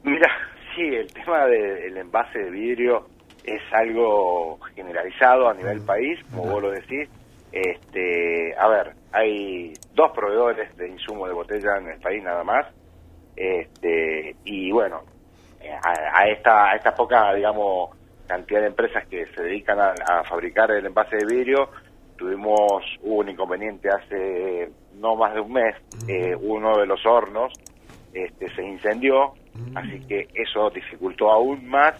Mira, 0.04 0.30
sí, 0.76 0.84
el 0.84 1.12
tema 1.12 1.48
del 1.48 1.98
envase 1.98 2.38
de 2.38 2.52
vidrio 2.52 3.08
es 3.44 3.62
algo 3.72 4.60
generalizado 4.76 5.50
a 5.50 5.54
nivel 5.54 5.82
país, 5.82 6.20
como 6.32 6.52
vos 6.52 6.62
lo 6.62 6.72
decís. 6.72 7.10
Este, 7.52 8.56
a 8.58 8.68
ver, 8.70 8.94
hay 9.12 9.74
dos 9.94 10.12
proveedores 10.12 10.76
de 10.78 10.90
insumo 10.90 11.28
de 11.28 11.34
botella 11.34 11.78
en 11.78 11.90
el 11.90 12.00
país 12.00 12.24
nada 12.24 12.44
más. 12.44 12.68
Este, 13.36 14.36
y 14.46 14.72
bueno, 14.72 15.02
a, 15.84 16.28
esta, 16.28 16.72
a 16.72 16.76
esta 16.76 16.94
poca, 16.94 17.34
digamos, 17.34 17.90
cantidad 18.28 18.62
de 18.62 18.68
empresas 18.68 19.06
que 19.08 19.26
se 19.36 19.44
dedican 19.44 19.80
a, 19.80 20.24
fabricar 20.24 20.72
el 20.72 20.86
envase 20.86 21.18
de 21.18 21.26
vidrio, 21.26 21.70
tuvimos 22.18 22.84
un 23.02 23.30
inconveniente 23.30 23.90
hace 23.90 24.70
no 24.96 25.16
más 25.16 25.34
de 25.34 25.42
un 25.42 25.52
mes. 25.52 25.76
Eh, 26.08 26.36
uno 26.36 26.78
de 26.78 26.86
los 26.86 27.06
hornos 27.06 27.52
este, 28.14 28.54
se 28.56 28.64
incendió, 28.64 29.34
así 29.76 30.00
que 30.08 30.28
eso 30.34 30.70
dificultó 30.70 31.32
aún 31.32 31.68
más 31.68 31.96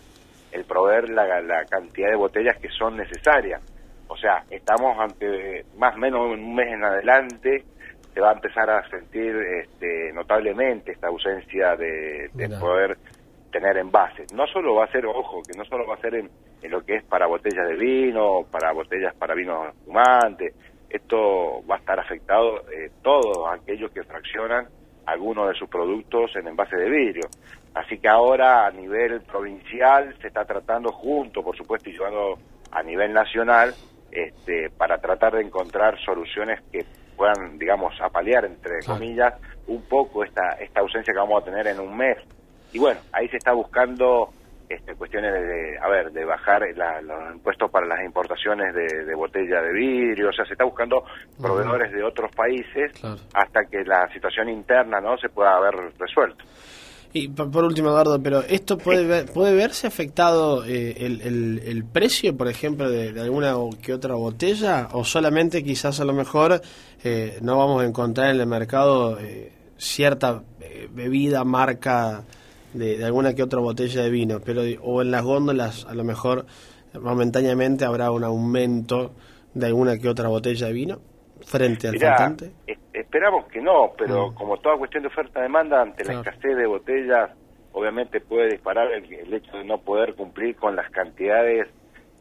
el 0.52 0.66
proveer 0.66 1.10
la, 1.10 1.66
cantidad 1.66 2.10
de 2.10 2.16
botellas 2.16 2.58
que 2.58 2.70
son 2.70 2.98
necesarias. 2.98 3.62
O 4.08 4.18
sea, 4.18 4.44
estamos 4.50 4.98
ante 5.00 5.66
más 5.78 5.96
o 5.96 5.98
menos 5.98 6.32
un 6.32 6.54
mes 6.54 6.68
en 6.74 6.84
adelante, 6.84 7.64
se 8.14 8.20
va 8.20 8.32
a 8.32 8.34
empezar 8.34 8.70
a 8.70 8.88
sentir 8.90 9.36
este, 9.36 10.12
notablemente 10.14 10.92
esta 10.92 11.08
ausencia 11.08 11.76
de, 11.78 12.30
poder 12.60 12.98
tener 13.52 13.78
envases. 13.78 14.34
No 14.34 14.46
solo 14.48 14.76
va 14.76 14.86
a 14.86 14.92
ser, 14.92 15.06
ojo, 15.06 15.42
que 15.44 15.58
no 15.58 15.64
solo 15.66 15.88
va 15.88 15.96
a 15.96 16.02
ser 16.02 16.16
en, 16.16 16.30
lo 16.70 16.82
que 16.82 16.98
es 16.98 17.04
para 17.04 17.26
botellas 17.26 17.68
de 17.68 17.76
vino, 17.76 18.46
para 18.52 18.72
botellas 18.72 19.16
para 19.16 19.34
vino 19.34 19.72
fumantes, 19.86 20.54
esto 20.90 21.66
va 21.70 21.76
a 21.76 21.80
estar 21.80 22.00
afectado 22.00 22.70
eh, 22.70 22.92
todos 23.02 23.48
aquellos 23.52 23.92
que 23.92 24.04
fraccionan 24.04 24.68
algunos 25.06 25.50
de 25.50 25.56
sus 25.56 25.70
productos 25.70 26.36
en 26.36 26.48
envase 26.48 26.76
de 26.76 26.90
vidrio. 26.90 27.28
Así 27.74 27.98
que 28.00 28.08
ahora 28.08 28.66
a 28.66 28.72
nivel 28.72 29.22
provincial 29.22 30.16
se 30.22 30.28
está 30.28 30.46
tratando 30.46 30.92
junto, 30.92 31.44
por 31.44 31.56
supuesto, 31.56 31.90
y 31.90 31.94
llevando 31.94 32.38
a 32.72 32.84
nivel 32.84 33.14
nacional 33.14 33.74
este, 34.12 34.70
para 34.72 34.98
tratar 35.00 35.34
de 35.34 35.42
encontrar 35.42 35.98
soluciones 36.04 36.60
que 36.72 36.86
puedan, 37.16 37.58
digamos, 37.58 37.94
apalear, 38.02 38.46
entre 38.46 38.80
comillas, 38.86 39.34
un 39.68 39.84
poco 39.84 40.24
esta, 40.24 40.54
esta 40.60 40.82
ausencia 40.82 41.14
que 41.14 41.20
vamos 41.20 41.42
a 41.42 41.46
tener 41.46 41.68
en 41.68 41.80
un 41.80 41.96
mes. 41.96 42.18
Y 42.74 42.80
bueno, 42.80 43.00
ahí 43.12 43.28
se 43.30 43.38
está 43.38 43.54
buscando 43.54 44.34
este, 44.72 44.96
cuestiones 44.96 45.34
de, 45.34 45.78
a 45.82 45.88
ver, 45.90 46.12
de 46.12 46.26
bajar 46.26 46.62
los 47.04 47.34
impuestos 47.36 47.70
para 47.72 47.86
las 47.88 48.04
importaciones 48.04 48.74
de, 48.74 49.16
botella 49.16 49.62
de 49.62 49.74
vidrio, 49.74 50.30
o 50.30 50.34
sea, 50.34 50.46
se 50.46 50.54
está 50.54 50.64
buscando 50.64 51.04
proveedores 51.40 51.92
de 51.92 52.04
otros 52.04 52.32
países 52.36 52.92
hasta 53.34 53.66
que 53.66 53.84
la 53.84 54.12
situación 54.14 54.50
interna 54.50 55.00
no 55.00 55.18
se 55.18 55.30
pueda 55.30 55.56
haber 55.56 55.76
resuelto. 55.98 56.44
Y 57.14 57.28
por, 57.28 57.66
último, 57.66 57.90
Eduardo, 57.90 58.24
pero 58.24 58.40
¿esto 58.40 58.78
puede 58.78 59.26
puede 59.26 59.54
verse 59.54 59.86
afectado 59.86 60.64
eh, 60.64 60.96
el, 60.98 61.62
el, 61.66 61.84
precio, 61.84 62.38
por 62.38 62.48
ejemplo, 62.48 62.90
de, 62.90 63.20
alguna 63.20 63.58
o 63.58 63.70
que 63.82 63.94
otra 63.94 64.16
botella? 64.16 64.88
¿O 64.94 65.04
solamente 65.04 65.62
quizás 65.62 66.00
a 66.00 66.06
lo 66.06 66.14
mejor 66.14 66.62
eh, 67.04 67.38
no 67.42 67.58
vamos 67.58 67.84
a 67.84 67.86
encontrar 67.86 68.34
en 68.34 68.40
el 68.40 68.48
mercado 68.48 69.20
eh, 69.20 69.52
cierta 69.78 70.42
bebida, 70.94 71.44
marca 71.44 72.24
de, 72.74 73.04
alguna 73.04 73.34
que 73.34 73.44
otra 73.44 73.60
botella 73.60 74.04
de 74.04 74.10
vino, 74.10 74.40
pero 74.44 74.62
o 74.82 75.02
en 75.02 75.12
las 75.12 75.24
góndolas 75.24 75.86
a 75.86 75.94
lo 75.94 76.04
mejor 76.04 76.46
momentáneamente 77.00 77.86
habrá 77.86 78.12
un 78.12 78.24
aumento 78.24 79.14
de 79.54 79.68
alguna 79.68 79.98
que 79.98 80.10
otra 80.10 80.30
botella 80.30 80.68
de 80.68 80.74
vino 80.74 81.00
frente 81.46 81.88
al 81.88 81.94
Mirá, 81.94 82.36
esperamos 82.94 83.46
que 83.48 83.62
no, 83.62 83.92
pero 83.98 84.30
mm. 84.30 84.36
como 84.36 84.58
toda 84.58 84.78
cuestión 84.78 85.04
de 85.04 85.10
oferta-demanda, 85.10 85.82
ante 85.82 86.06
la 86.06 86.14
escasez 86.14 86.56
de 86.56 86.66
botellas, 86.66 87.32
obviamente 87.74 88.20
puede 88.22 88.52
disparar 88.52 88.92
el, 88.92 89.34
hecho 89.34 89.58
de 89.58 89.64
no 89.64 89.80
poder 89.80 90.16
cumplir 90.16 90.56
con 90.56 90.76
las 90.76 90.90
cantidades 90.92 91.68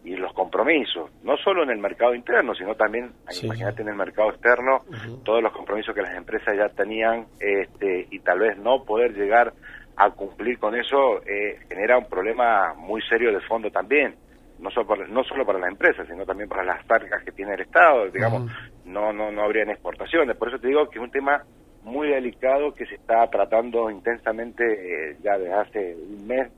y 0.02 0.16
los 0.16 0.33
compromisos, 0.33 1.11
no 1.23 1.37
solo 1.37 1.62
en 1.62 1.71
el 1.71 1.78
mercado 1.78 2.14
interno, 2.14 2.54
sino 2.54 2.75
también, 2.75 3.12
imagínate 3.42 3.83
en 3.83 3.88
el 3.88 3.97
mercado 3.97 4.30
externo, 4.30 4.80
todos 5.25 5.42
los 5.42 5.52
compromisos 5.52 5.95
que 5.95 6.00
las 6.00 6.16
empresas 6.16 6.57
ya 6.57 6.69
tenían 6.71 7.26
este, 7.38 8.09
y 8.11 8.19
tal 8.21 8.38
vez 8.38 8.57
no 8.59 8.85
poder 8.85 9.12
llegar 9.12 9.52
a 10.00 10.11
cumplir 10.11 10.59
con 10.59 10.75
eso 10.75 11.23
eh, 11.26 11.59
genera 11.69 11.99
un 11.99 12.07
problema 12.07 12.73
muy 12.75 13.02
serio 13.02 13.33
de 13.33 13.40
fondo 13.40 13.71
también 13.71 14.14
no 14.61 14.71
solo, 14.71 14.87
para, 14.87 15.07
no 15.07 15.25
solo 15.25 15.45
para 15.45 15.59
las 15.59 15.71
empresas, 15.71 16.07
sino 16.07 16.25
también 16.25 16.49
para 16.49 16.64
las 16.64 16.87
targas 16.87 17.23
que 17.25 17.33
tiene 17.33 17.54
el 17.54 17.61
Estado, 17.61 18.11
digamos, 18.11 18.50
no, 18.85 19.12
no, 19.12 19.30
no 19.30 19.42
habrían 19.42 19.71
exportaciones. 19.71 20.37
Por 20.37 20.49
eso 20.49 20.59
te 20.59 20.69
digo 20.69 20.88
que 20.88 20.99
es 20.99 21.04
un 21.04 21.11
tema 21.11 21.42
muy 21.83 22.09
delicado 22.09 22.75
que 22.75 22.85
se 22.87 22.97
está 22.97 23.26
tratando 23.30 23.90
intensamente 23.90 24.64
eh, 24.64 25.16
ya 25.23 25.38
desde 25.38 25.54
hace 25.54 25.95
un 25.95 26.26
mes, 26.26 26.52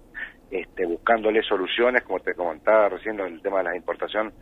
este, 0.51 0.85
buscándole 0.85 1.43
soluciones, 1.43 2.03
como 2.03 2.19
te 2.21 2.35
comentaba 2.35 2.89
recién, 2.89 3.19
el 3.21 3.41
tema 3.41 3.59
de 3.59 3.65
la 3.65 3.77
importación 3.77 4.33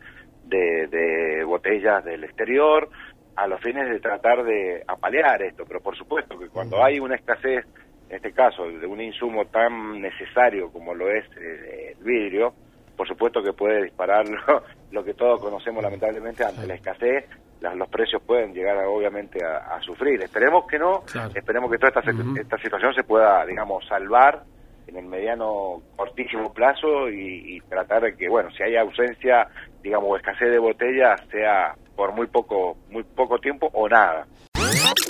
de, 0.45 0.87
de 0.87 1.43
botellas 1.43 2.03
del 2.03 2.23
exterior, 2.23 2.89
a 3.35 3.47
los 3.47 3.61
fines 3.61 3.89
de 3.89 3.99
tratar 3.99 4.43
de 4.43 4.83
apalear 4.87 5.41
esto. 5.43 5.65
Pero 5.67 5.79
por 5.81 5.95
supuesto 5.95 6.37
que 6.37 6.49
cuando 6.49 6.83
hay 6.83 6.99
una 6.99 7.15
escasez, 7.15 7.65
en 8.11 8.17
este 8.17 8.33
caso, 8.33 8.67
de 8.67 8.85
un 8.85 8.99
insumo 8.99 9.45
tan 9.45 10.01
necesario 10.01 10.69
como 10.69 10.93
lo 10.93 11.09
es 11.09 11.23
eh, 11.37 11.95
el 11.97 12.03
vidrio, 12.03 12.53
por 12.97 13.07
supuesto 13.07 13.41
que 13.41 13.53
puede 13.53 13.83
disparar 13.83 14.25
lo, 14.91 15.03
que 15.03 15.13
todos 15.13 15.39
conocemos 15.39 15.81
lamentablemente 15.81 16.43
ante 16.43 16.67
la 16.67 16.75
escasez, 16.75 17.23
los 17.61 17.87
precios 17.87 18.21
pueden 18.23 18.53
llegar 18.53 18.75
obviamente 18.85 19.39
a, 19.45 19.79
sufrir. 19.81 20.21
Esperemos 20.21 20.67
que 20.67 20.77
no, 20.77 21.03
esperemos 21.33 21.71
que 21.71 21.77
toda 21.77 22.01
esta, 22.01 22.11
esta 22.41 22.57
situación 22.57 22.93
se 22.93 23.03
pueda, 23.03 23.45
digamos, 23.45 23.87
salvar 23.87 24.43
en 24.87 24.97
el 24.97 25.05
mediano 25.05 25.81
cortísimo 25.95 26.51
plazo 26.51 27.09
y, 27.09 27.61
tratar 27.69 28.01
de 28.01 28.17
que, 28.17 28.27
bueno, 28.27 28.49
si 28.51 28.63
hay 28.63 28.75
ausencia, 28.75 29.47
digamos, 29.81 30.09
o 30.09 30.17
escasez 30.17 30.51
de 30.51 30.59
botellas, 30.59 31.21
sea 31.31 31.75
por 31.95 32.11
muy 32.11 32.27
poco, 32.27 32.75
muy 32.89 33.03
poco 33.03 33.37
tiempo 33.37 33.69
o 33.71 33.87
nada. 33.87 34.27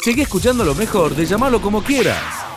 Sigue 0.04 0.22
escuchando 0.22 0.64
lo 0.64 0.76
mejor 0.76 1.16
de 1.16 1.26
llamarlo 1.26 1.60
como 1.60 1.82
quieras. 1.82 2.51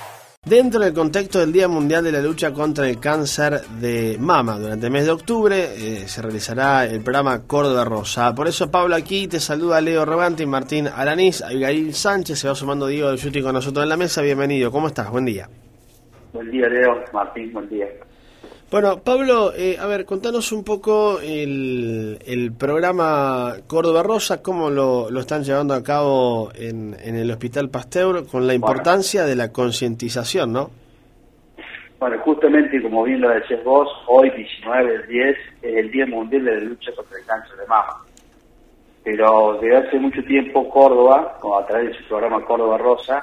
Dentro 0.44 0.78
del 0.78 0.92
contexto 0.92 1.38
del 1.38 1.52
Día 1.52 1.68
Mundial 1.68 2.04
de 2.04 2.12
la 2.12 2.20
Lucha 2.20 2.52
contra 2.52 2.86
el 2.86 3.00
Cáncer 3.00 3.62
de 3.80 4.18
Mama, 4.20 4.58
durante 4.58 4.84
el 4.84 4.92
mes 4.92 5.06
de 5.06 5.12
octubre 5.12 5.56
eh, 5.56 6.06
se 6.06 6.20
realizará 6.20 6.84
el 6.84 7.02
programa 7.02 7.46
Córdoba 7.46 7.82
Rosa. 7.86 8.34
Por 8.34 8.46
eso, 8.46 8.70
Pablo, 8.70 8.94
aquí 8.94 9.26
te 9.26 9.40
saluda 9.40 9.80
Leo 9.80 10.04
y 10.38 10.46
Martín 10.46 10.86
Alanís, 10.86 11.40
Abigail 11.40 11.94
Sánchez, 11.94 12.40
se 12.40 12.48
va 12.48 12.54
sumando 12.54 12.86
Diego 12.86 13.10
de 13.10 13.16
Yuti 13.16 13.40
con 13.40 13.54
nosotros 13.54 13.84
en 13.84 13.88
la 13.88 13.96
mesa. 13.96 14.20
Bienvenido, 14.20 14.70
¿cómo 14.70 14.88
estás? 14.88 15.10
Buen 15.10 15.24
día. 15.24 15.48
Buen 16.34 16.50
día, 16.50 16.68
Leo. 16.68 17.02
Martín, 17.14 17.50
buen 17.50 17.66
día. 17.70 17.86
Bueno, 18.74 18.98
Pablo, 18.98 19.52
eh, 19.56 19.76
a 19.78 19.86
ver, 19.86 20.04
contanos 20.04 20.50
un 20.50 20.64
poco 20.64 21.20
el, 21.20 22.52
programa 22.58 23.54
Córdoba 23.68 24.02
Rosa, 24.02 24.42
cómo 24.42 24.68
lo, 24.68 25.16
están 25.16 25.44
llevando 25.44 25.74
a 25.74 25.84
cabo 25.84 26.50
en, 26.56 26.96
el 27.00 27.30
Hospital 27.30 27.70
Pasteur, 27.70 28.26
con 28.26 28.48
la 28.48 28.54
importancia 28.54 29.26
de 29.26 29.36
la 29.36 29.52
concientización, 29.52 30.52
¿no? 30.52 30.70
Bueno, 32.00 32.18
justamente, 32.24 32.82
como 32.82 33.04
bien 33.04 33.20
lo 33.20 33.28
decías 33.28 33.62
vos, 33.62 33.88
hoy 34.08 34.28
19 34.30 34.90
del 34.90 35.06
10 35.06 35.36
es 35.62 35.76
el 35.76 35.92
Día 35.92 36.06
Mundial 36.06 36.44
de 36.44 36.54
la 36.56 36.60
Lucha 36.64 36.90
contra 36.96 37.16
el 37.16 37.24
Cáncer 37.26 37.56
de 37.56 37.66
Mama. 37.68 37.98
Pero 39.04 39.56
desde 39.62 39.76
hace 39.76 40.00
mucho 40.00 40.20
tiempo 40.24 40.68
Córdoba, 40.68 41.38
a 41.60 41.66
través 41.68 41.90
de 41.90 41.98
su 41.98 42.08
programa 42.08 42.44
Córdoba 42.44 42.76
Rosa, 42.78 43.22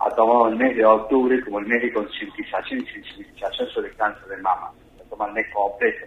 ha 0.00 0.10
tomado 0.10 0.48
el 0.48 0.56
mes 0.56 0.76
de 0.76 0.84
octubre 0.84 1.40
como 1.44 1.58
el 1.58 1.66
mes 1.66 1.82
de 1.82 1.92
concientización 1.92 2.80
y 2.80 2.86
sensibilización 2.86 3.68
sobre 3.68 3.88
el 3.90 3.96
cáncer 3.96 4.28
de 4.28 4.36
mama. 4.38 4.70
Se 4.96 5.04
toma 5.10 5.26
el 5.26 5.34
mes 5.34 5.46
completo. 5.52 6.06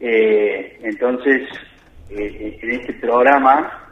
Eh, 0.00 0.80
entonces, 0.82 1.48
eh, 2.10 2.58
en 2.60 2.70
este 2.72 2.94
programa 2.94 3.88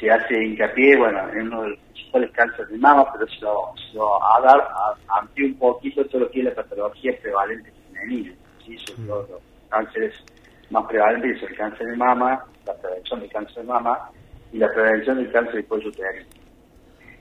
se 0.00 0.10
hace 0.10 0.42
hincapié, 0.42 0.96
bueno, 0.96 1.28
en 1.32 1.48
uno 1.48 1.62
de 1.62 1.68
los 1.70 1.78
principales 1.80 2.30
cánceres 2.32 2.70
de 2.70 2.78
mama, 2.78 3.06
pero 3.12 3.26
se 3.28 3.40
lo, 3.40 3.74
se 3.76 3.96
lo 3.96 4.24
a 4.24 4.40
dar, 4.40 4.68
amplió 5.08 5.46
un 5.46 5.58
poquito 5.58 6.04
todo 6.06 6.22
lo 6.22 6.30
que 6.30 6.38
es 6.38 6.44
la 6.46 6.54
patología 6.54 7.12
prevalente 7.20 7.70
femenina. 7.92 8.32
¿sí? 8.64 8.78
Son 8.78 9.06
los, 9.06 9.28
cánceres 9.68 10.14
más 10.70 10.86
prevalentes, 10.86 11.42
es 11.42 11.50
el 11.50 11.56
cáncer 11.56 11.86
de 11.88 11.96
mama, 11.96 12.42
la 12.64 12.74
prevención 12.74 13.20
del 13.20 13.30
cáncer 13.30 13.56
de 13.56 13.64
mama 13.64 14.10
y 14.52 14.58
la 14.58 14.72
prevención 14.72 15.16
del 15.16 15.30
cáncer 15.30 15.56
de 15.56 15.64
cuello 15.64 15.88
uterino. 15.88 16.43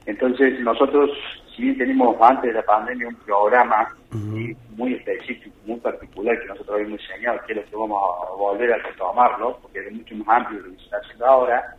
Entonces 0.06 0.60
nosotros, 0.60 1.12
si 1.56 1.63
bien 1.63 1.78
tenemos 1.78 2.16
antes 2.20 2.52
de 2.52 2.54
la 2.54 2.63
pandemia 2.63 3.08
un 3.08 3.16
programa 3.16 3.96
muy 4.12 4.94
específico, 4.96 5.56
muy 5.66 5.80
particular 5.80 6.39
que 6.39 6.48
nosotros 6.48 6.76
habíamos 6.76 7.00
diseñado, 7.00 7.39
que 7.46 7.54
es 7.54 7.58
lo 7.60 7.66
que 7.66 7.76
vamos 7.76 8.02
a 8.02 8.36
volver 8.36 8.74
a 8.74 8.78
retomarlo, 8.78 9.60
porque 9.62 9.80
es 9.80 9.92
mucho 9.92 10.16
más 10.16 10.38
amplio 10.42 10.62
de 10.62 10.70
lo 10.70 10.74
que 10.74 10.80
se 10.80 10.86
está 10.86 10.98
haciendo 10.98 11.26
ahora, 11.26 11.76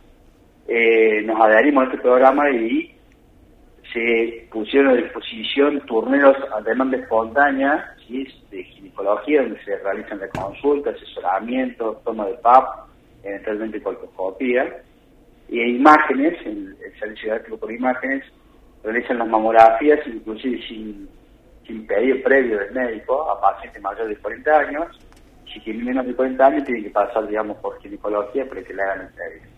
eh, 0.67 1.21
nos 1.23 1.39
adherimos 1.39 1.83
a 1.83 1.85
este 1.87 2.01
programa 2.01 2.49
y 2.49 2.95
se 3.93 4.47
pusieron 4.51 4.93
a 4.93 4.95
disposición 4.95 5.79
turneos 5.81 6.35
a 6.51 6.61
demanda 6.61 6.97
espontánea, 6.97 7.95
de 8.07 8.63
ginecología, 8.63 9.41
donde 9.41 9.63
se 9.63 9.77
realizan 9.77 10.19
la 10.19 10.29
consulta, 10.29 10.91
asesoramiento, 10.91 12.01
toma 12.03 12.27
de 12.27 12.35
PAP, 12.35 12.87
eventualmente 13.23 13.81
colposcopía, 13.81 14.83
y 15.49 15.61
imágenes, 15.61 16.33
el, 16.45 16.75
el 16.83 16.99
servicio 16.99 17.33
de 17.33 17.39
por 17.57 17.71
imágenes, 17.71 18.23
realizan 18.83 19.19
las 19.19 19.27
mamografías 19.27 19.99
inclusive 20.07 20.61
sin, 20.67 21.07
sin 21.65 21.85
pedido 21.87 22.21
previo 22.23 22.59
del 22.59 22.71
médico 22.71 23.29
a 23.29 23.39
pacientes 23.39 23.81
mayores 23.81 24.17
de 24.17 24.21
40 24.21 24.57
años. 24.57 24.99
Si 25.51 25.59
tienen 25.61 25.85
menos 25.85 26.05
de 26.05 26.15
40 26.15 26.45
años 26.45 26.63
tienen 26.65 26.83
que 26.83 26.89
pasar, 26.89 27.27
digamos, 27.27 27.57
por 27.57 27.79
ginecología 27.79 28.47
para 28.47 28.63
que 28.63 28.73
le 28.73 28.81
hagan 28.81 29.01
el 29.01 29.13
pedido. 29.13 29.54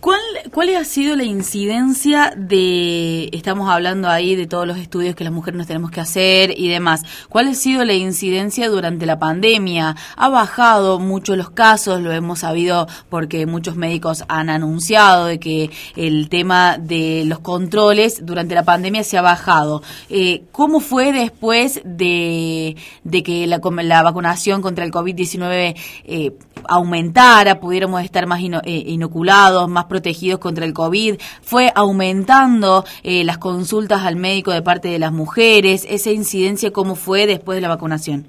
¿Cuál, 0.00 0.18
¿Cuál 0.50 0.74
ha 0.76 0.84
sido 0.84 1.14
la 1.14 1.24
incidencia 1.24 2.32
de, 2.34 3.28
estamos 3.32 3.68
hablando 3.68 4.08
ahí 4.08 4.34
de 4.34 4.46
todos 4.46 4.66
los 4.66 4.78
estudios 4.78 5.14
que 5.14 5.24
las 5.24 5.32
mujeres 5.32 5.58
nos 5.58 5.66
tenemos 5.66 5.90
que 5.90 6.00
hacer 6.00 6.58
y 6.58 6.70
demás, 6.70 7.02
cuál 7.28 7.48
ha 7.48 7.54
sido 7.54 7.84
la 7.84 7.92
incidencia 7.92 8.70
durante 8.70 9.04
la 9.04 9.18
pandemia? 9.18 9.96
¿Ha 10.16 10.28
bajado 10.30 11.00
mucho 11.00 11.36
los 11.36 11.50
casos? 11.50 12.00
Lo 12.00 12.12
hemos 12.12 12.38
sabido 12.38 12.88
porque 13.10 13.44
muchos 13.44 13.76
médicos 13.76 14.24
han 14.28 14.48
anunciado 14.48 15.26
de 15.26 15.38
que 15.38 15.70
el 15.96 16.30
tema 16.30 16.78
de 16.78 17.24
los 17.26 17.40
controles 17.40 18.24
durante 18.24 18.54
la 18.54 18.64
pandemia 18.64 19.04
se 19.04 19.18
ha 19.18 19.22
bajado. 19.22 19.82
Eh, 20.08 20.44
¿Cómo 20.50 20.80
fue 20.80 21.12
después 21.12 21.82
de, 21.84 22.74
de 23.04 23.22
que 23.22 23.46
la, 23.46 23.60
la 23.82 24.02
vacunación 24.02 24.62
contra 24.62 24.86
el 24.86 24.92
COVID-19 24.92 25.76
eh, 26.04 26.32
aumentara, 26.68 27.60
pudiéramos 27.60 28.02
estar 28.02 28.26
más 28.26 28.40
eh, 28.42 28.82
inoculados, 28.86 29.68
más 29.68 29.84
protegidos 29.86 30.38
contra 30.40 30.64
el 30.64 30.72
COVID, 30.72 31.16
fue 31.42 31.70
aumentando 31.74 32.84
eh, 33.02 33.24
las 33.24 33.38
consultas 33.38 34.04
al 34.04 34.16
médico 34.16 34.52
de 34.52 34.62
parte 34.62 34.88
de 34.88 34.98
las 34.98 35.12
mujeres, 35.12 35.86
esa 35.88 36.10
incidencia, 36.10 36.72
¿cómo 36.72 36.94
fue 36.94 37.26
después 37.26 37.56
de 37.56 37.62
la 37.62 37.68
vacunación? 37.68 38.26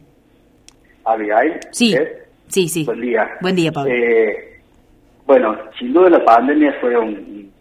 Abigail. 1.05 1.59
Sí, 1.71 1.95
sí, 2.47 2.67
sí. 2.67 2.85
Buen 2.85 3.01
día. 3.01 3.31
Buen 3.41 3.55
día, 3.55 3.71
Pablo. 3.71 3.91
Eh, 3.91 4.61
bueno, 5.25 5.57
sin 5.79 5.93
duda 5.93 6.09
la 6.09 6.25
pandemia 6.25 6.75
fue 6.79 6.97
un, 6.97 7.51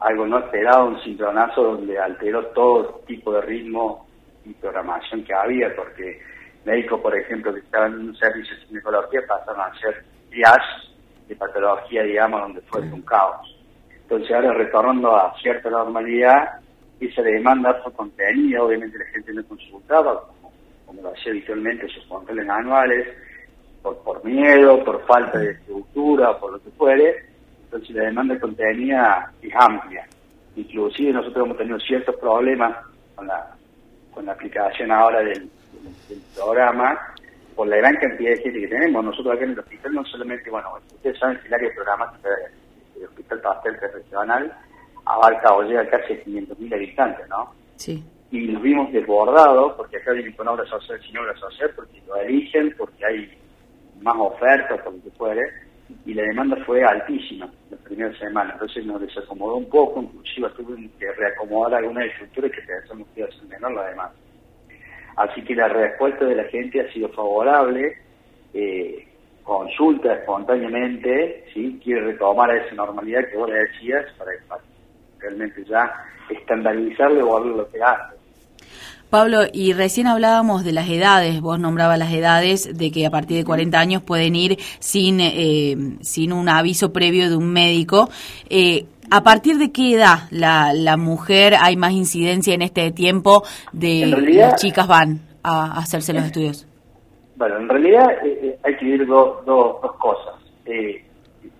algo 0.00 0.26
no 0.26 0.38
esperado, 0.38 0.86
un 0.88 1.00
cincronazo 1.02 1.62
donde 1.62 1.98
alteró 1.98 2.46
todo 2.48 3.02
tipo 3.06 3.32
de 3.32 3.40
ritmo 3.42 4.06
y 4.44 4.52
programación 4.52 5.24
que 5.24 5.32
había, 5.32 5.74
porque 5.74 6.20
médicos, 6.64 7.00
por 7.00 7.16
ejemplo, 7.16 7.52
que 7.54 7.60
estaban 7.60 7.94
en 7.94 8.08
un 8.08 8.16
servicio 8.16 8.54
de 8.56 8.66
ginecología 8.66 9.20
pasaron 9.26 9.60
a 9.62 9.80
ser 9.80 10.04
de 11.28 11.36
patología, 11.36 12.02
digamos, 12.02 12.40
donde 12.40 12.60
fue 12.62 12.80
un 12.80 13.02
caos. 13.02 13.56
Entonces 14.02 14.30
ahora 14.32 14.52
retornando 14.52 15.16
a 15.16 15.34
cierta 15.40 15.70
normalidad, 15.70 16.60
esa 17.00 17.22
demanda 17.22 17.74
fue 17.82 17.92
contenida, 17.92 18.62
obviamente 18.62 18.98
la 18.98 19.06
gente 19.06 19.32
no 19.32 19.44
consultaba, 19.44 20.22
como, 20.86 21.02
lo 21.02 21.12
hacía 21.12 21.32
habitualmente 21.32 21.88
sus 21.88 22.04
controles 22.06 22.48
anuales, 22.48 23.08
por, 23.82 23.98
por 23.98 24.24
miedo, 24.24 24.82
por 24.84 25.04
falta 25.06 25.38
de 25.38 25.52
estructura, 25.52 26.38
por 26.38 26.52
lo 26.52 26.62
que 26.62 26.70
fuere, 26.70 27.26
entonces 27.64 27.96
la 27.96 28.04
demanda 28.04 28.38
contenida 28.38 29.32
es 29.42 29.52
amplia. 29.54 30.06
Inclusive 30.56 31.12
nosotros 31.12 31.44
hemos 31.44 31.58
tenido 31.58 31.80
ciertos 31.80 32.14
problemas 32.16 32.76
con 33.14 33.26
la, 33.26 33.54
con 34.12 34.26
la 34.26 34.32
aplicación 34.32 34.92
ahora 34.92 35.20
del 35.20 35.50
programa, 36.34 37.14
por 37.54 37.68
la 37.68 37.76
gran 37.76 37.96
cantidad 37.96 38.30
de 38.30 38.42
gente 38.42 38.60
que 38.60 38.68
tenemos. 38.68 39.04
Nosotros 39.04 39.34
acá 39.34 39.44
en 39.44 39.52
el 39.52 39.58
hospital 39.58 39.92
no 39.94 40.04
solamente, 40.04 40.50
bueno, 40.50 40.68
ustedes 40.94 41.18
saben 41.18 41.38
que 41.40 41.48
el 41.48 41.54
área 41.54 41.68
de 41.68 41.74
programática 41.74 42.28
del 42.94 43.04
Hospital 43.04 43.40
Pastel 43.40 43.76
Regional 43.80 44.58
abarca 45.04 45.54
o 45.54 45.62
llega 45.62 45.88
casi 45.88 46.14
a 46.14 46.24
500.000 46.24 46.74
habitantes, 46.74 47.28
¿no? 47.28 47.52
Sí. 47.76 48.02
y 48.30 48.48
nos 48.48 48.62
vimos 48.62 48.92
desbordados, 48.92 49.74
porque 49.76 49.98
acá 49.98 50.12
vienen 50.12 50.32
con 50.32 50.48
obra 50.48 50.64
social 50.66 51.00
sin 51.02 51.16
obra 51.18 51.36
social, 51.36 51.70
porque 51.76 52.02
lo 52.06 52.16
eligen, 52.16 52.74
porque 52.76 53.04
hay 53.04 53.38
más 54.00 54.16
ofertas, 54.18 54.80
por 54.82 54.92
lo 54.92 55.02
que 55.02 55.10
fuere, 55.10 55.40
y 56.04 56.14
la 56.14 56.22
demanda 56.22 56.56
fue 56.64 56.82
altísima 56.82 57.48
la 57.70 57.76
primera 57.76 58.16
semana, 58.18 58.52
entonces 58.54 58.84
nos 58.86 59.00
desacomodó 59.00 59.56
un 59.56 59.68
poco, 59.68 60.02
inclusive 60.02 60.48
tuvimos 60.50 60.90
que 60.98 61.12
reacomodar 61.12 61.74
algunas 61.74 62.06
estructuras 62.06 62.50
que 62.52 62.62
pensamos 62.62 63.06
que 63.14 63.20
iba 63.20 63.28
a 63.28 63.32
ser 63.32 63.44
menor 63.44 63.72
la 63.74 63.88
demanda. 63.88 64.14
Así 65.16 65.42
que 65.42 65.54
la 65.54 65.68
respuesta 65.68 66.24
de 66.24 66.34
la 66.34 66.44
gente 66.44 66.80
ha 66.80 66.92
sido 66.92 67.08
favorable, 67.10 67.96
eh, 68.52 69.06
consulta 69.42 70.14
espontáneamente, 70.14 71.44
¿sí? 71.52 71.80
quiere 71.82 72.00
retomar 72.00 72.54
esa 72.56 72.74
normalidad 72.74 73.28
que 73.30 73.36
vos 73.36 73.48
le 73.48 73.58
decías 73.58 74.06
para, 74.18 74.32
realmente 75.18 75.64
ya 75.64 75.92
estandarizarlo 76.30 77.24
o 77.24 77.28
volver 77.28 77.56
lo 77.56 77.70
que 77.70 77.82
hace. 77.82 78.23
Pablo, 79.14 79.42
y 79.52 79.74
recién 79.74 80.08
hablábamos 80.08 80.64
de 80.64 80.72
las 80.72 80.90
edades, 80.90 81.40
vos 81.40 81.60
nombrabas 81.60 82.00
las 82.00 82.12
edades, 82.12 82.76
de 82.76 82.90
que 82.90 83.06
a 83.06 83.10
partir 83.10 83.36
de 83.36 83.44
40 83.44 83.78
años 83.78 84.02
pueden 84.02 84.34
ir 84.34 84.56
sin, 84.80 85.20
eh, 85.20 85.76
sin 86.00 86.32
un 86.32 86.48
aviso 86.48 86.92
previo 86.92 87.30
de 87.30 87.36
un 87.36 87.52
médico. 87.52 88.08
Eh, 88.50 88.86
¿A 89.12 89.22
partir 89.22 89.58
de 89.58 89.70
qué 89.70 89.94
edad 89.94 90.26
la, 90.32 90.72
la 90.74 90.96
mujer 90.96 91.54
hay 91.60 91.76
más 91.76 91.92
incidencia 91.92 92.54
en 92.54 92.62
este 92.62 92.90
tiempo 92.90 93.44
de 93.72 94.06
las 94.06 94.60
chicas 94.60 94.88
van 94.88 95.20
a, 95.44 95.78
hacerse 95.78 96.12
los 96.12 96.24
estudios? 96.24 96.66
Bueno, 97.36 97.58
en 97.58 97.68
realidad 97.68 98.06
eh, 98.26 98.58
hay 98.64 98.76
que 98.78 98.84
ver 98.84 99.06
dos 99.06 99.46
dos 99.46 99.92
cosas. 100.00 100.34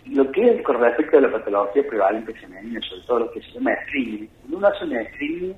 lo 0.07 0.33
que 0.33 0.57
es 0.57 0.63
con 0.65 0.81
respecto 0.81 1.19
a 1.19 1.21
la 1.21 1.31
patología 1.31 1.85
prevalente 1.89 2.35
femenina, 2.35 2.81
sobre 2.81 3.03
todo 3.03 3.19
lo 3.21 3.31
que 3.31 3.41
se 3.43 3.53
llama 3.53 3.71
screening, 3.87 4.29
cuando 4.41 4.57
uno 4.57 4.67
hace 4.67 4.85
un 4.87 5.07
screening 5.13 5.55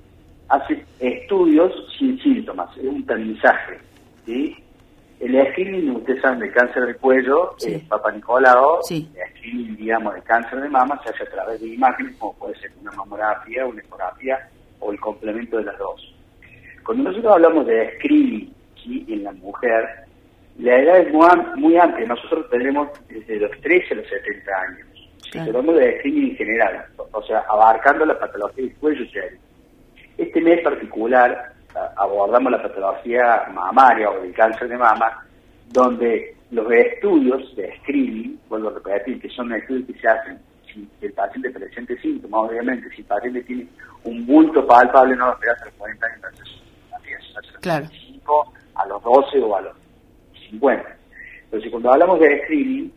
hace 0.48 0.84
estudios 1.00 1.72
sin 1.98 2.18
síntomas, 2.20 2.74
es 2.76 2.84
un 2.84 3.04
tamizaje. 3.04 3.78
¿sí? 4.24 4.56
El 5.20 5.50
screening, 5.52 5.96
ustedes 5.96 6.20
saben, 6.20 6.40
de 6.40 6.50
cáncer 6.52 6.84
de 6.84 6.94
cuello, 6.96 7.54
sí. 7.58 7.72
eh, 7.72 7.84
Papa 7.88 8.12
Nicolau, 8.12 8.80
el 8.90 9.06
screening, 9.30 9.76
digamos, 9.76 10.14
de 10.14 10.22
cáncer 10.22 10.60
de 10.60 10.68
mama 10.68 11.00
se 11.02 11.10
hace 11.10 11.22
a 11.22 11.30
través 11.30 11.60
de 11.60 11.68
imágenes, 11.68 12.16
como 12.16 12.34
puede 12.34 12.54
ser 12.58 12.70
una 12.80 12.92
mamografía, 12.92 13.64
una 13.66 13.80
ecografía 13.80 14.48
o 14.80 14.92
el 14.92 15.00
complemento 15.00 15.56
de 15.56 15.64
las 15.64 15.78
dos. 15.78 16.14
Cuando 16.84 17.04
nosotros 17.04 17.32
hablamos 17.32 17.66
de 17.66 17.94
screening 17.96 18.54
¿sí? 18.82 19.06
en 19.08 19.24
la 19.24 19.32
mujer, 19.32 19.88
la 20.58 20.78
edad 20.78 20.98
es 20.98 21.12
muy, 21.12 21.26
muy 21.56 21.76
amplia. 21.78 22.06
Nosotros 22.06 22.48
tenemos 22.50 22.88
desde 23.08 23.40
los 23.40 23.50
13 23.62 23.94
a 23.94 23.96
los 23.96 24.08
70 24.08 24.60
años. 24.60 24.86
Claro. 25.30 25.46
Hablamos 25.48 25.76
de 25.76 25.98
screening 25.98 26.30
en 26.30 26.36
general, 26.36 26.86
o 27.12 27.22
sea, 27.22 27.40
abarcando 27.48 28.04
la 28.04 28.18
patología 28.18 28.64
del 28.64 28.76
cuello 28.76 29.02
y 29.02 29.08
este 30.16 30.40
mes 30.40 30.60
particular 30.62 31.52
abordamos 31.96 32.52
la 32.52 32.62
patología 32.62 33.46
mamaria 33.52 34.10
o 34.10 34.22
el 34.22 34.32
cáncer 34.32 34.68
de 34.68 34.76
mama, 34.76 35.24
donde 35.68 36.34
los 36.50 36.70
estudios 36.70 37.54
de 37.56 37.76
screening, 37.78 38.38
vuelvo 38.48 38.68
a 38.68 38.74
repetir, 38.74 39.20
que 39.20 39.28
son 39.30 39.52
estudios 39.52 39.86
que 39.86 40.00
se 40.00 40.08
hacen 40.08 40.38
si 40.72 40.88
el 41.00 41.12
paciente 41.12 41.50
presente 41.50 41.98
síntomas, 42.00 42.50
obviamente, 42.50 42.88
si 42.90 43.00
el 43.00 43.06
paciente 43.06 43.42
tiene 43.42 43.66
un 44.04 44.26
bulto 44.26 44.66
palpable, 44.66 45.16
no 45.16 45.26
lo 45.26 45.32
espera 45.32 45.52
hasta 45.52 45.64
los 45.66 45.74
40 45.74 46.06
años, 46.06 46.16
entonces 46.16 47.60
claro. 47.60 47.84
a 47.84 47.88
los 47.88 47.90
25, 47.90 48.52
a 48.74 48.86
los 48.86 49.02
12 49.02 49.38
o 49.40 49.56
a 49.56 49.60
los 49.62 49.76
50. 50.50 50.96
Entonces, 51.44 51.70
cuando 51.70 51.92
hablamos 51.92 52.20
de 52.20 52.42
screening, 52.44 52.92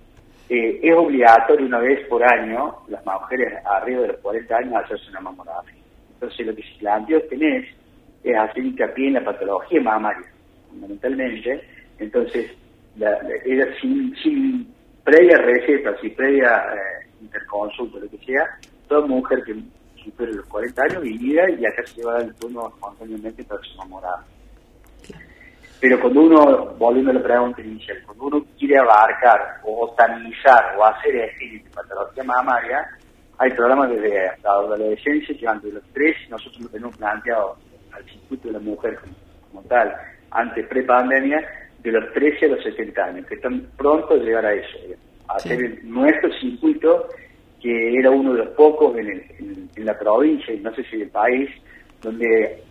eh, 0.50 0.80
es 0.82 0.96
obligatorio 0.96 1.66
una 1.66 1.80
vez 1.80 2.08
por 2.08 2.24
año, 2.24 2.78
las 2.88 3.06
mujeres 3.06 3.54
arriba 3.66 4.02
de 4.02 4.08
los 4.10 4.18
40 4.18 4.58
años, 4.58 4.74
hacerse 4.84 5.10
una 5.12 5.22
mamografía. 5.22 5.79
Entonces 6.20 6.46
lo 6.48 6.54
que 6.54 6.64
se 6.64 6.80
planteó 6.80 7.22
tenés 7.30 7.66
es 8.26 8.38
hacer 8.38 8.66
hincapié 8.66 9.08
en 9.08 9.14
la 9.14 9.24
patología 9.24 9.82
mamaria, 9.82 10.28
fundamentalmente. 10.68 11.64
Entonces, 11.98 12.52
la, 12.98 13.12
la, 13.24 13.36
era 13.46 13.66
sin, 13.80 14.14
sin 14.18 14.68
previa 15.06 15.38
receta, 15.38 15.96
sin 16.02 16.14
previa 16.16 16.58
eh, 16.74 17.08
interconsulta, 17.22 18.00
lo 18.00 18.10
que 18.10 18.18
sea, 18.26 18.46
toda 18.90 19.08
mujer 19.08 19.44
que 19.46 19.56
supere 20.04 20.34
los 20.34 20.46
40 20.48 20.84
años 20.84 21.04
vivía 21.04 21.50
y 21.52 21.66
acá 21.66 21.86
se 21.86 22.02
lleva 22.02 22.20
el 22.20 22.36
turno 22.36 22.68
espontáneamente 22.68 23.42
para 23.46 23.62
su 23.62 23.78
mamografía. 23.78 24.28
Pero 25.80 26.02
cuando 26.02 26.22
uno, 26.22 26.76
volviendo 26.78 27.12
a 27.12 27.14
la 27.14 27.24
pregunta 27.24 27.62
inicial, 27.62 27.98
cuando 28.06 28.26
uno 28.26 28.46
quiere 28.58 28.78
abarcar 28.78 29.62
o 29.64 29.88
botanizar 29.88 30.76
o 30.78 30.84
hacer 30.84 31.14
de 31.14 31.64
patología 31.74 32.26
mamaria, 32.26 32.86
hay 33.40 33.52
programas 33.52 33.90
desde 33.90 34.32
la 34.44 34.52
adolescencia 34.52 35.36
que 35.38 35.46
van 35.46 35.62
de 35.62 35.72
los 35.72 35.84
tres, 35.94 36.16
nosotros 36.30 36.62
lo 36.62 36.70
tenemos 36.70 36.98
planteado 36.98 37.56
al 37.94 38.04
circuito 38.04 38.50
de 38.50 38.54
la 38.54 38.60
mujer 38.60 39.00
como, 39.50 39.64
tal, 39.64 39.96
antes 40.32 40.68
pre-pandemia, 40.68 41.48
de 41.82 41.92
los 41.92 42.12
13 42.14 42.46
a 42.46 42.50
los 42.50 42.64
70 42.64 43.02
años, 43.02 43.26
que 43.26 43.36
están 43.36 43.66
prontos 43.78 44.20
a 44.20 44.24
llegar 44.24 44.46
a 44.46 44.54
eso, 44.54 44.78
a 45.30 45.36
hacer 45.36 45.58
el, 45.58 45.90
nuestro 45.90 46.30
circuito, 46.34 47.08
que 47.62 47.98
era 47.98 48.12
uno 48.12 48.34
de 48.34 48.40
los 48.40 48.50
pocos 48.50 48.98
en, 48.98 49.08
el, 49.08 49.22
en, 49.40 49.70
en 49.74 49.86
la 49.86 49.98
provincia, 49.98 50.54
y 50.54 50.60
no 50.60 50.76
sé 50.76 50.84
si 50.84 50.98
en 50.98 51.04
el 51.04 51.10
país, 51.10 51.50
donde 52.02 52.62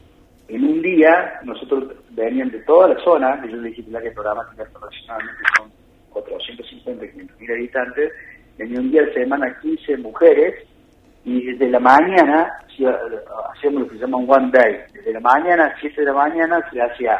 en 0.48 0.64
un 0.64 0.82
día 0.82 1.40
nosotros 1.44 1.94
venían 2.10 2.50
de 2.50 2.60
toda 2.60 2.88
la 2.88 3.00
zona, 3.02 3.42
yo 3.46 3.56
le 3.56 3.70
dije 3.70 3.84
que 3.84 4.08
el 4.08 4.12
programa 4.12 4.46
internacionalmente 4.50 5.42
son 5.56 5.70
450, 6.10 7.06
500 7.06 7.40
mil 7.40 7.52
habitantes, 7.52 8.12
venía 8.58 8.80
un 8.80 8.90
día 8.90 9.02
de 9.02 9.14
semana 9.14 9.56
15 9.62 9.96
mujeres 9.98 10.54
y 11.24 11.44
desde 11.44 11.70
la 11.70 11.80
mañana 11.80 12.52
hacíamos 13.54 13.82
lo 13.82 13.88
que 13.88 13.94
se 13.94 14.00
llama 14.00 14.18
un 14.18 14.30
one 14.30 14.50
day. 14.52 14.80
Desde 14.92 15.12
la 15.12 15.20
mañana, 15.20 15.66
a 15.66 15.80
7 15.80 16.00
de 16.00 16.06
la 16.06 16.12
mañana, 16.12 16.60
se 16.70 16.80
hacía 16.80 17.18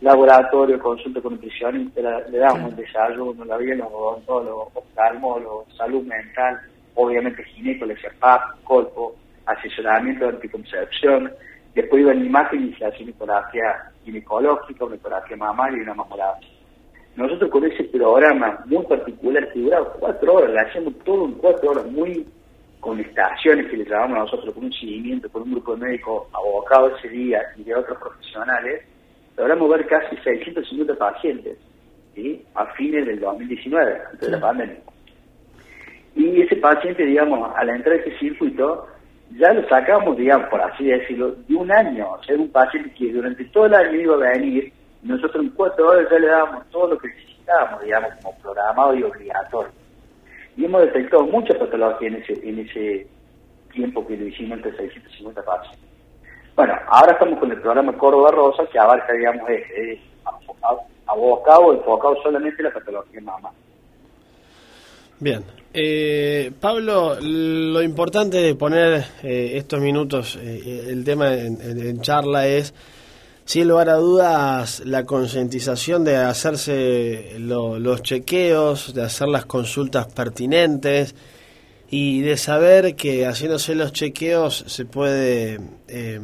laboratorio, 0.00 0.78
consulta 0.78 1.20
con 1.20 1.34
nutricionista, 1.34 2.00
le 2.28 2.38
dábamos 2.38 2.72
un 2.72 2.76
desayuno, 2.76 3.44
la 3.44 3.58
los 3.58 3.92
odontólogos, 3.92 4.68
oftalmólogos, 4.74 5.74
salud 5.76 6.02
mental, 6.04 6.60
obviamente 6.94 7.42
ginecólogo, 7.44 8.00
PAP, 8.20 8.62
colpo, 8.64 9.16
asesoramiento 9.46 10.26
de 10.26 10.32
anticoncepción, 10.32 11.32
después 11.74 12.02
iba 12.02 12.12
en 12.12 12.26
imagen 12.26 12.68
y 12.68 12.74
se 12.74 12.84
hacía 12.84 13.04
una 13.04 13.10
ecografía 13.12 13.92
ginecológica, 14.04 14.84
una 14.84 14.96
ecografía 14.96 15.36
mamaria 15.36 15.78
y 15.78 15.82
una 15.82 15.94
mamografía. 15.94 16.55
Nosotros 17.16 17.50
con 17.50 17.64
ese 17.64 17.84
programa 17.84 18.62
muy 18.66 18.84
particular 18.84 19.50
que 19.52 19.60
duraba 19.60 19.92
cuatro 19.94 20.34
horas, 20.34 20.50
le 20.50 20.60
hacíamos 20.60 20.98
todo 21.04 21.24
en 21.24 21.32
cuatro 21.32 21.70
horas, 21.70 21.86
muy 21.86 22.26
con 22.80 23.00
estaciones 23.00 23.68
que 23.70 23.78
le 23.78 23.84
llamamos 23.84 24.18
nosotros, 24.18 24.54
con 24.54 24.66
un 24.66 24.72
seguimiento, 24.72 25.28
con 25.30 25.42
un 25.42 25.52
grupo 25.52 25.74
de 25.74 25.86
médicos 25.86 26.28
abocados 26.32 26.92
ese 26.98 27.08
día 27.08 27.40
y 27.56 27.64
de 27.64 27.74
otros 27.74 27.98
profesionales, 27.98 28.82
logramos 29.36 29.70
ver 29.70 29.86
casi 29.86 30.16
650 30.16 30.94
pacientes 30.94 31.58
¿sí? 32.14 32.44
a 32.54 32.66
fines 32.74 33.06
del 33.06 33.18
2019, 33.18 34.00
antes 34.12 34.20
de 34.20 34.30
la 34.30 34.40
pandemia. 34.40 34.78
Y 36.14 36.42
ese 36.42 36.56
paciente, 36.56 37.04
digamos, 37.04 37.50
a 37.56 37.64
la 37.64 37.76
entrada 37.76 37.98
de 37.98 38.08
ese 38.08 38.18
circuito, 38.18 38.86
ya 39.38 39.52
lo 39.52 39.66
sacamos, 39.68 40.16
digamos, 40.16 40.48
por 40.48 40.60
así 40.60 40.84
decirlo, 40.84 41.32
de 41.48 41.54
un 41.54 41.70
año. 41.72 42.12
O 42.12 42.22
sea, 42.22 42.34
era 42.34 42.42
un 42.42 42.50
paciente 42.50 42.90
que 42.96 43.12
durante 43.12 43.44
todo 43.46 43.66
el 43.66 43.74
año 43.74 44.00
iba 44.00 44.14
a 44.14 44.30
venir 44.32 44.72
nosotros 45.06 45.44
en 45.44 45.50
cuatro 45.50 45.88
horas 45.88 46.06
ya 46.10 46.18
le 46.18 46.26
dábamos 46.26 46.68
todo 46.70 46.88
lo 46.88 46.98
que 46.98 47.08
necesitábamos, 47.08 47.82
digamos, 47.82 48.10
como 48.22 48.38
programado 48.38 48.94
y 48.94 49.02
obligatorio. 49.02 49.72
Y 50.56 50.64
hemos 50.64 50.82
detectado 50.82 51.24
mucha 51.26 51.58
patología 51.58 52.08
en 52.08 52.16
ese, 52.16 52.32
en 52.48 52.58
ese 52.58 53.06
tiempo 53.72 54.06
que 54.06 54.16
lo 54.16 54.26
hicimos 54.26 54.58
entre 54.58 54.76
650 54.76 55.42
pacientes. 55.42 55.90
Bueno, 56.56 56.74
ahora 56.88 57.12
estamos 57.12 57.38
con 57.38 57.52
el 57.52 57.60
programa 57.60 57.96
Córdoba 57.96 58.30
Rosa, 58.30 58.64
que 58.72 58.78
abarca, 58.78 59.12
digamos, 59.12 59.48
es, 59.50 59.70
es 59.70 60.00
abocado, 61.06 61.74
enfocado 61.74 62.16
solamente 62.22 62.56
en 62.58 62.64
la 62.64 62.72
patología 62.72 63.20
mamá. 63.20 63.50
Bien. 65.20 65.44
Eh, 65.72 66.52
Pablo, 66.58 67.16
lo 67.20 67.82
importante 67.82 68.38
de 68.38 68.54
poner 68.54 69.04
eh, 69.22 69.52
estos 69.56 69.78
minutos, 69.80 70.38
eh, 70.40 70.86
el 70.88 71.04
tema 71.04 71.34
en 71.34 72.00
charla 72.00 72.46
es 72.46 72.72
sin 73.46 73.68
lugar 73.68 73.88
a 73.88 73.94
dudas, 73.94 74.82
la 74.84 75.04
concientización 75.04 76.04
de 76.04 76.16
hacerse 76.16 77.36
lo, 77.38 77.78
los 77.78 78.02
chequeos, 78.02 78.92
de 78.92 79.02
hacer 79.02 79.28
las 79.28 79.46
consultas 79.46 80.12
pertinentes 80.12 81.14
y 81.88 82.22
de 82.22 82.36
saber 82.36 82.96
que 82.96 83.24
haciéndose 83.24 83.76
los 83.76 83.92
chequeos 83.92 84.64
se 84.66 84.84
puede 84.84 85.60
eh, 85.86 86.20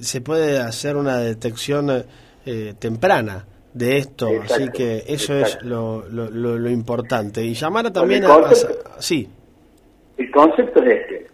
se 0.00 0.20
puede 0.20 0.60
hacer 0.60 0.94
una 0.94 1.18
detección 1.18 2.04
eh, 2.46 2.74
temprana 2.78 3.44
de 3.74 3.98
esto, 3.98 4.28
exacto, 4.28 4.54
así 4.54 4.68
que 4.72 5.02
eso 5.08 5.36
exacto. 5.36 5.64
es 5.64 5.68
lo, 5.68 6.04
lo, 6.08 6.30
lo, 6.30 6.58
lo, 6.58 6.70
importante 6.70 7.42
y 7.42 7.54
llamar 7.54 7.90
también 7.90 8.24
a, 8.24 8.34
a, 8.34 8.54
sí. 9.02 9.28
El 10.16 10.30
concepto 10.30 10.80
es 10.84 11.00
este. 11.00 11.26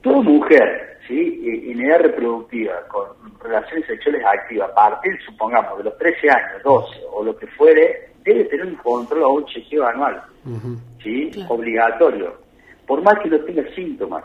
Toda 0.00 0.22
mujer 0.22 0.98
¿sí? 1.06 1.68
en 1.70 1.80
edad 1.80 2.00
reproductiva, 2.00 2.72
con 2.88 3.21
relaciones 3.42 3.86
sexuales 3.86 4.22
activas, 4.24 4.70
a 4.70 4.74
partir, 4.74 5.12
supongamos, 5.24 5.78
de 5.78 5.84
los 5.84 5.98
13 5.98 6.30
años, 6.30 6.62
12 6.64 7.00
o 7.12 7.24
lo 7.24 7.36
que 7.36 7.46
fuere, 7.48 8.10
debe 8.24 8.44
tener 8.44 8.66
un 8.66 8.76
control 8.76 9.22
o 9.22 9.30
un 9.34 9.46
chequeo 9.46 9.86
anual, 9.86 10.22
uh 10.44 10.50
-huh. 10.50 10.78
¿sí? 11.02 11.30
Claro. 11.32 11.54
Obligatorio, 11.54 12.36
por 12.86 13.02
más 13.02 13.14
que 13.22 13.28
no 13.28 13.38
tenga 13.40 13.64
síntomas, 13.74 14.24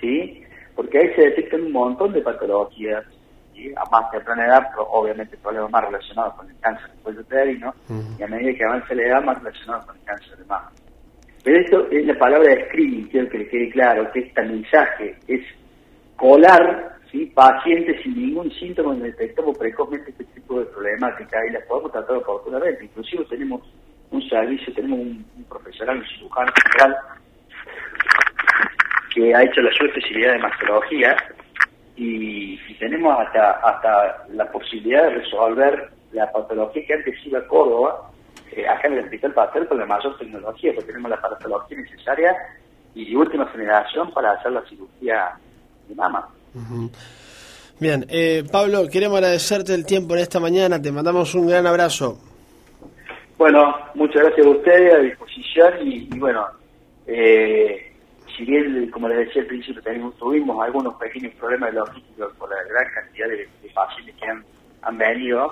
¿sí? 0.00 0.42
porque 0.74 0.98
ahí 0.98 1.14
se 1.14 1.22
detectan 1.22 1.62
un 1.62 1.72
montón 1.72 2.12
de 2.12 2.20
patologías, 2.22 3.04
a 3.76 3.90
más 3.90 4.10
temprana 4.10 4.46
edad, 4.46 4.66
obviamente 4.76 5.36
problemas 5.36 5.70
más 5.70 5.84
relacionados 5.84 6.34
con 6.34 6.50
el 6.50 6.58
cáncer 6.58 6.88
del 6.90 6.98
cuello 7.00 7.20
uterino, 7.20 7.74
y 8.18 8.22
a 8.22 8.26
medida 8.26 8.54
que 8.54 8.64
avanza 8.64 8.94
la 8.94 9.02
edad, 9.02 9.22
más 9.22 9.38
relacionados 9.38 9.86
con 9.86 9.96
el 9.96 10.02
cáncer 10.04 10.36
de 10.38 10.44
mama. 10.46 10.72
Pero 11.44 11.60
esto 11.60 11.86
es 11.90 12.06
la 12.06 12.18
palabra 12.18 12.48
de 12.48 12.66
screening, 12.66 13.08
quiero 13.08 13.28
que 13.28 13.38
le 13.38 13.48
quede 13.48 13.70
claro, 13.70 14.10
que 14.12 14.20
este 14.20 14.42
mensaje 14.42 15.16
es 15.28 15.40
colar 16.16 16.96
¿sí? 17.12 17.26
pacientes 17.26 18.02
sin 18.02 18.16
ningún 18.16 18.50
síntoma 18.52 18.94
detectamos 18.94 19.56
precozmente 19.56 20.10
este 20.10 20.24
tipo 20.24 20.58
de 20.58 20.66
problemática 20.66 21.38
y 21.46 21.52
las 21.52 21.64
podemos 21.66 21.92
tratar 21.92 22.16
oportunamente. 22.16 22.84
Inclusive 22.84 23.24
tenemos 23.26 23.60
un 24.10 24.28
servicio, 24.28 24.72
tenemos 24.72 24.98
un, 24.98 25.24
profesional, 25.48 25.98
un 25.98 26.06
cirujano 26.06 26.52
general, 26.64 26.96
que 29.14 29.34
ha 29.34 29.42
hecho 29.42 29.60
la 29.60 29.72
su 29.72 29.84
especialidad 29.84 30.32
de 30.32 30.38
mastología 30.38 31.16
y, 31.96 32.58
tenemos 32.78 33.16
hasta 33.16 33.52
hasta 33.60 34.26
la 34.30 34.50
posibilidad 34.50 35.04
de 35.04 35.10
resolver 35.20 35.88
la 36.10 36.32
patología 36.32 36.84
que 36.84 36.94
antes 36.94 37.14
iba 37.24 37.38
a 37.38 37.46
Córdoba, 37.46 38.10
eh, 38.50 38.66
acá 38.66 38.88
en 38.88 38.94
el 38.94 39.04
Hospital 39.04 39.32
Pastel, 39.34 39.68
con 39.68 39.78
la 39.78 39.86
mayor 39.86 40.18
tecnología, 40.18 40.72
porque 40.74 40.88
tenemos 40.88 41.10
la 41.12 41.20
patología 41.20 41.78
necesaria 41.78 42.34
y 42.96 43.14
última 43.14 43.46
generación 43.46 44.10
para 44.12 44.32
hacer 44.32 44.50
la 44.50 44.62
cirugía 44.62 45.30
de 45.88 45.94
mama. 45.94 46.28
Bien, 47.78 48.06
eh, 48.08 48.44
Pablo, 48.50 48.88
queremos 48.88 49.18
agradecerte 49.18 49.74
el 49.74 49.84
tiempo 49.84 50.14
en 50.14 50.20
esta 50.20 50.38
mañana, 50.38 50.80
te 50.80 50.92
mandamos 50.92 51.34
un 51.34 51.48
gran 51.48 51.66
abrazo. 51.66 52.18
Bueno, 53.38 53.74
muchas 53.94 54.22
gracias 54.22 54.46
a 54.46 54.50
ustedes, 54.50 54.94
a 54.94 54.98
disposición 54.98 55.72
y, 55.80 56.18
bueno, 56.18 56.46
eh, 57.06 57.92
si 58.36 58.44
bien, 58.44 58.88
como 58.90 59.08
les 59.08 59.26
decía 59.26 59.42
al 59.42 59.48
principio, 59.48 59.82
tuvimos 60.18 60.64
algunos 60.64 60.94
pequeños 60.94 61.34
problemas 61.34 61.74
logísticos 61.74 62.32
por 62.36 62.50
la 62.50 62.62
gran 62.62 62.92
cantidad 62.94 63.28
de, 63.28 63.48
pacientes 63.74 64.14
que 64.14 64.26
han, 64.26 64.98
venido, 64.98 65.50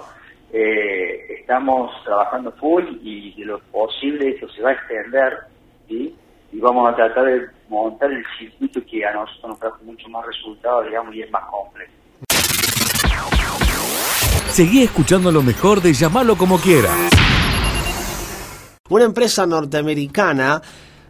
eh, 0.53 1.39
estamos 1.41 1.91
trabajando 2.05 2.53
full 2.53 2.85
y 3.03 3.35
de 3.41 3.47
lo 3.47 3.59
posible 3.59 4.31
eso 4.37 4.49
se 4.51 4.63
va 4.63 4.71
a 4.71 4.75
extender 4.75 5.39
y 6.53 6.59
vamos 6.59 6.93
a 6.93 6.97
tratar 6.97 7.25
de 7.25 7.47
montar 7.69 8.11
el 8.11 8.25
circuito 8.39 8.81
que 8.85 9.05
a 9.05 9.13
nosotros 9.13 9.51
nos 9.51 9.59
trajo 9.59 9.79
mucho 9.85 10.09
más 10.09 10.27
resultados, 10.27 10.87
digamos, 10.87 11.15
y 11.15 11.23
es 11.23 11.31
más 11.31 11.45
complejo. 11.51 11.93
Seguí 14.51 14.83
escuchando 14.83 15.31
lo 15.31 15.43
mejor 15.43 15.81
de 15.81 15.93
llamarlo 15.93 16.37
como 16.37 16.59
quiera. 16.59 16.91
Una 18.89 19.05
empresa 19.05 19.47
norteamericana 19.47 20.61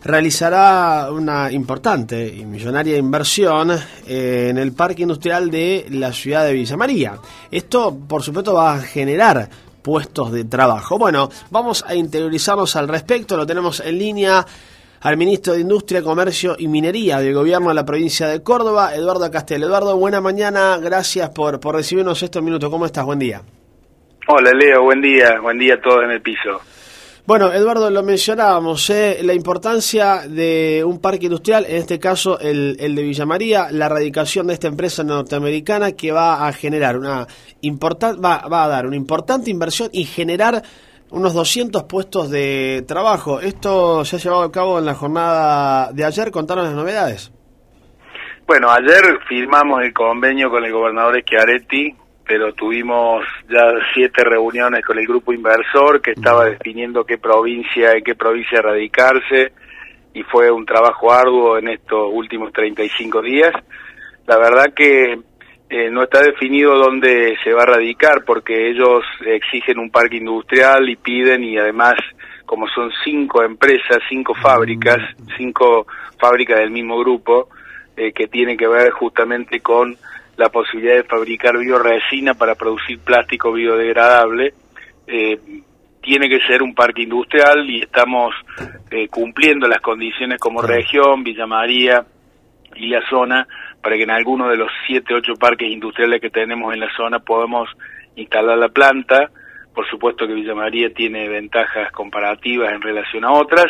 realizará 0.02 1.10
una 1.10 1.50
importante 1.50 2.28
y 2.28 2.44
millonaria 2.44 2.96
inversión 2.98 3.70
en 4.06 4.58
el 4.58 4.72
parque 4.72 5.02
industrial 5.02 5.50
de 5.50 5.86
la 5.90 6.12
ciudad 6.12 6.44
de 6.44 6.52
Villa 6.52 6.76
María. 6.76 7.14
Esto, 7.50 7.96
por 7.96 8.22
supuesto, 8.22 8.54
va 8.54 8.74
a 8.74 8.80
generar 8.80 9.48
puestos 9.82 10.32
de 10.32 10.44
trabajo. 10.44 10.98
Bueno, 10.98 11.30
vamos 11.50 11.84
a 11.86 11.94
interiorizarnos 11.94 12.76
al 12.76 12.88
respecto, 12.88 13.36
lo 13.36 13.46
tenemos 13.46 13.80
en 13.80 13.98
línea 13.98 14.46
al 15.00 15.16
ministro 15.16 15.54
de 15.54 15.60
Industria, 15.60 16.02
Comercio 16.02 16.56
y 16.58 16.68
Minería 16.68 17.20
del 17.20 17.32
Gobierno 17.32 17.68
de 17.68 17.74
la 17.74 17.84
provincia 17.84 18.28
de 18.28 18.42
Córdoba, 18.42 18.94
Eduardo 18.94 19.30
Castel. 19.30 19.62
Eduardo, 19.62 19.96
buena 19.96 20.20
mañana, 20.20 20.78
gracias 20.78 21.30
por, 21.30 21.58
por 21.58 21.74
recibirnos 21.74 22.22
estos 22.22 22.42
minutos. 22.42 22.68
¿Cómo 22.68 22.84
estás? 22.84 23.04
Buen 23.04 23.18
día. 23.18 23.40
Hola 24.28 24.50
Leo, 24.52 24.82
buen 24.82 25.00
día, 25.00 25.40
buen 25.40 25.58
día 25.58 25.74
a 25.74 25.80
todos 25.80 26.04
en 26.04 26.10
el 26.10 26.20
piso. 26.20 26.60
Bueno, 27.26 27.52
Eduardo, 27.52 27.90
lo 27.90 28.02
mencionábamos, 28.02 28.90
¿eh? 28.90 29.18
la 29.22 29.34
importancia 29.34 30.22
de 30.28 30.82
un 30.84 31.00
parque 31.00 31.26
industrial, 31.26 31.64
en 31.68 31.76
este 31.76 31.98
caso 31.98 32.38
el, 32.40 32.76
el, 32.80 32.94
de 32.94 33.02
Villa 33.02 33.24
María, 33.24 33.68
la 33.70 33.88
radicación 33.88 34.48
de 34.48 34.54
esta 34.54 34.68
empresa 34.68 35.04
norteamericana 35.04 35.92
que 35.92 36.12
va 36.12 36.46
a 36.46 36.52
generar 36.52 36.98
una 36.98 37.26
importante, 37.60 38.20
va, 38.20 38.48
va 38.48 38.64
a 38.64 38.68
dar 38.68 38.86
una 38.86 38.96
importante 38.96 39.50
inversión 39.50 39.90
y 39.92 40.04
generar 40.04 40.62
unos 41.10 41.34
200 41.34 41.84
puestos 41.84 42.30
de 42.30 42.84
trabajo. 42.86 43.40
Esto 43.40 44.04
se 44.04 44.16
ha 44.16 44.18
llevado 44.18 44.42
a 44.42 44.52
cabo 44.52 44.78
en 44.78 44.86
la 44.86 44.94
jornada 44.94 45.92
de 45.92 46.04
ayer. 46.04 46.30
Contanos 46.30 46.64
las 46.64 46.74
novedades. 46.74 47.32
Bueno, 48.46 48.70
ayer 48.70 49.18
firmamos 49.28 49.82
el 49.82 49.92
convenio 49.92 50.50
con 50.50 50.64
el 50.64 50.72
gobernador 50.72 51.20
Schiaretti, 51.20 51.94
pero 52.26 52.52
tuvimos 52.52 53.24
ya 53.48 53.64
siete 53.94 54.24
reuniones 54.24 54.84
con 54.84 54.98
el 54.98 55.06
grupo 55.06 55.32
inversor 55.32 56.00
que 56.00 56.12
estaba 56.12 56.46
definiendo 56.46 57.04
qué 57.04 57.18
provincia, 57.18 57.92
en 57.92 58.02
qué 58.02 58.14
provincia 58.14 58.60
radicarse 58.60 59.52
y 60.12 60.22
fue 60.24 60.50
un 60.50 60.66
trabajo 60.66 61.12
arduo 61.12 61.58
en 61.58 61.68
estos 61.68 62.08
últimos 62.12 62.52
35 62.52 63.22
días. 63.22 63.52
La 64.26 64.36
verdad 64.36 64.72
que 64.74 65.20
eh, 65.72 65.88
no 65.88 66.02
está 66.02 66.20
definido 66.20 66.76
dónde 66.76 67.38
se 67.44 67.52
va 67.52 67.62
a 67.62 67.66
radicar 67.66 68.24
porque 68.24 68.70
ellos 68.70 69.04
exigen 69.24 69.78
un 69.78 69.88
parque 69.88 70.16
industrial 70.16 70.88
y 70.88 70.96
piden 70.96 71.44
y 71.44 71.58
además 71.58 71.94
como 72.44 72.66
son 72.66 72.90
cinco 73.04 73.44
empresas, 73.44 73.98
cinco 74.08 74.34
fábricas, 74.34 74.98
cinco 75.36 75.86
fábricas 76.18 76.58
del 76.58 76.72
mismo 76.72 76.98
grupo 76.98 77.50
eh, 77.96 78.10
que 78.10 78.26
tienen 78.26 78.56
que 78.56 78.66
ver 78.66 78.90
justamente 78.90 79.60
con 79.60 79.96
la 80.36 80.48
posibilidad 80.48 80.96
de 80.96 81.04
fabricar 81.04 81.56
bioresina 81.56 82.34
para 82.34 82.56
producir 82.56 82.98
plástico 82.98 83.52
biodegradable. 83.52 84.52
Eh, 85.06 85.38
tiene 86.02 86.28
que 86.28 86.40
ser 86.48 86.64
un 86.64 86.74
parque 86.74 87.02
industrial 87.02 87.70
y 87.70 87.82
estamos 87.82 88.34
cumpliendo 89.10 89.68
las 89.68 89.80
condiciones 89.80 90.40
como 90.40 90.62
región, 90.62 91.22
Villa 91.22 91.46
María 91.46 92.04
y 92.74 92.88
la 92.88 93.08
zona 93.08 93.46
para 93.82 93.96
que 93.96 94.02
en 94.02 94.10
alguno 94.10 94.48
de 94.48 94.56
los 94.56 94.70
siete, 94.86 95.14
ocho 95.14 95.34
parques 95.34 95.70
industriales 95.70 96.20
que 96.20 96.30
tenemos 96.30 96.72
en 96.74 96.80
la 96.80 96.92
zona 96.96 97.18
podamos 97.18 97.68
instalar 98.16 98.58
la 98.58 98.68
planta. 98.68 99.30
Por 99.74 99.88
supuesto 99.88 100.26
que 100.26 100.34
Villa 100.34 100.54
María 100.54 100.92
tiene 100.92 101.28
ventajas 101.28 101.92
comparativas 101.92 102.72
en 102.72 102.82
relación 102.82 103.24
a 103.24 103.32
otras, 103.32 103.66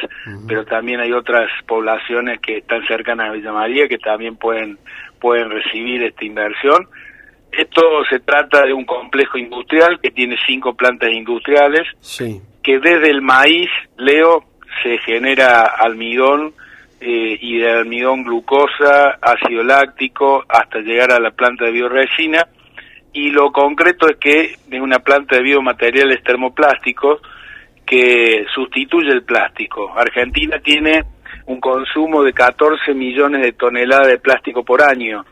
pero 0.48 0.64
también 0.64 0.98
hay 1.00 1.12
otras 1.12 1.50
poblaciones 1.66 2.40
que 2.40 2.58
están 2.58 2.84
cercanas 2.86 3.28
a 3.28 3.32
Villa 3.32 3.52
María 3.52 3.86
que 3.86 3.98
también 3.98 4.36
pueden, 4.36 4.78
pueden 5.20 5.50
recibir 5.50 6.02
esta 6.02 6.24
inversión. 6.24 6.88
Esto 7.52 7.82
se 8.08 8.20
trata 8.20 8.64
de 8.64 8.72
un 8.72 8.86
complejo 8.86 9.36
industrial 9.36 10.00
que 10.00 10.10
tiene 10.10 10.36
cinco 10.46 10.74
plantas 10.74 11.10
industriales, 11.10 11.86
que 12.62 12.78
desde 12.78 13.10
el 13.10 13.20
maíz, 13.20 13.68
Leo, 13.98 14.44
se 14.82 14.98
genera 14.98 15.64
almidón, 15.64 16.54
eh, 17.00 17.38
y 17.40 17.58
de 17.58 17.70
almidón 17.70 18.24
glucosa, 18.24 19.18
ácido 19.22 19.62
láctico, 19.62 20.44
hasta 20.48 20.80
llegar 20.80 21.12
a 21.12 21.18
la 21.20 21.30
planta 21.30 21.64
de 21.64 21.72
bioresina. 21.72 22.46
Y 23.12 23.30
lo 23.30 23.50
concreto 23.52 24.08
es 24.08 24.16
que 24.18 24.40
es 24.70 24.80
una 24.80 24.98
planta 24.98 25.36
de 25.36 25.42
biomateriales 25.42 26.22
termoplásticos 26.22 27.20
que 27.86 28.44
sustituye 28.54 29.10
el 29.10 29.24
plástico. 29.24 29.92
Argentina 29.96 30.58
tiene 30.60 31.02
un 31.46 31.60
consumo 31.60 32.22
de 32.22 32.32
14 32.32 32.94
millones 32.94 33.42
de 33.42 33.52
toneladas 33.52 34.08
de 34.08 34.18
plástico 34.18 34.62
por 34.62 34.82
año. 34.82 35.24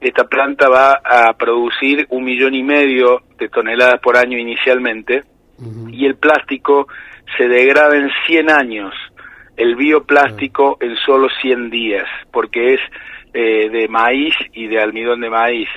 Esta 0.00 0.24
planta 0.24 0.68
va 0.68 1.00
a 1.04 1.32
producir 1.34 2.06
un 2.10 2.24
millón 2.24 2.54
y 2.54 2.62
medio 2.62 3.22
de 3.38 3.48
toneladas 3.48 4.00
por 4.00 4.16
año 4.16 4.36
inicialmente 4.36 5.22
y 5.88 6.04
el 6.04 6.16
plástico 6.16 6.88
se 7.38 7.46
degrada 7.46 7.96
en 7.96 8.10
100 8.26 8.50
años 8.50 8.92
el 9.62 9.76
bioplástico 9.76 10.76
en 10.80 10.96
solo 10.96 11.28
100 11.40 11.70
días, 11.70 12.08
porque 12.32 12.74
es 12.74 12.80
eh, 13.32 13.68
de 13.70 13.86
maíz 13.86 14.34
y 14.52 14.66
de 14.66 14.80
almidón 14.80 15.20
de 15.20 15.30
maíz. 15.30 15.68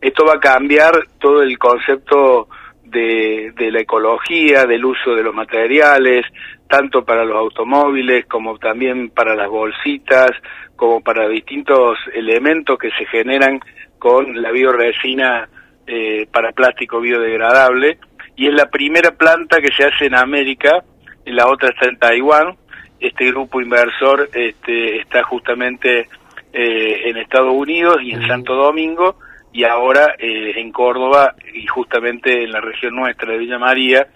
Esto 0.00 0.24
va 0.24 0.34
a 0.34 0.40
cambiar 0.40 0.92
todo 1.18 1.42
el 1.42 1.58
concepto 1.58 2.48
de, 2.84 3.52
de 3.56 3.70
la 3.72 3.80
ecología, 3.80 4.64
del 4.64 4.84
uso 4.84 5.16
de 5.16 5.24
los 5.24 5.34
materiales, 5.34 6.24
tanto 6.68 7.04
para 7.04 7.24
los 7.24 7.36
automóviles 7.36 8.26
como 8.26 8.58
también 8.58 9.10
para 9.10 9.34
las 9.34 9.48
bolsitas, 9.48 10.30
como 10.76 11.00
para 11.00 11.28
distintos 11.28 11.98
elementos 12.14 12.78
que 12.78 12.90
se 12.92 13.06
generan 13.06 13.58
con 13.98 14.40
la 14.40 14.52
bioresina 14.52 15.48
eh, 15.86 16.26
para 16.32 16.52
plástico 16.52 17.00
biodegradable. 17.00 17.98
Y 18.36 18.46
es 18.46 18.54
la 18.54 18.70
primera 18.70 19.10
planta 19.10 19.60
que 19.60 19.72
se 19.76 19.84
hace 19.84 20.06
en 20.06 20.14
América, 20.14 20.84
y 21.24 21.32
la 21.32 21.48
otra 21.48 21.70
está 21.70 21.88
en 21.88 21.98
Taiwán, 21.98 22.56
este 23.02 23.26
grupo 23.26 23.60
inversor 23.60 24.28
este, 24.32 25.00
está 25.00 25.22
justamente 25.24 26.08
eh, 26.52 27.02
en 27.08 27.16
Estados 27.16 27.52
Unidos 27.52 27.96
y 28.02 28.12
en 28.12 28.26
Santo 28.26 28.54
Domingo 28.54 29.16
y 29.52 29.64
ahora 29.64 30.14
eh, 30.18 30.52
en 30.56 30.70
Córdoba 30.70 31.34
y 31.52 31.66
justamente 31.66 32.44
en 32.44 32.52
la 32.52 32.60
región 32.60 32.94
nuestra 32.94 33.32
de 33.32 33.38
Villa 33.38 33.58
María. 33.58 34.06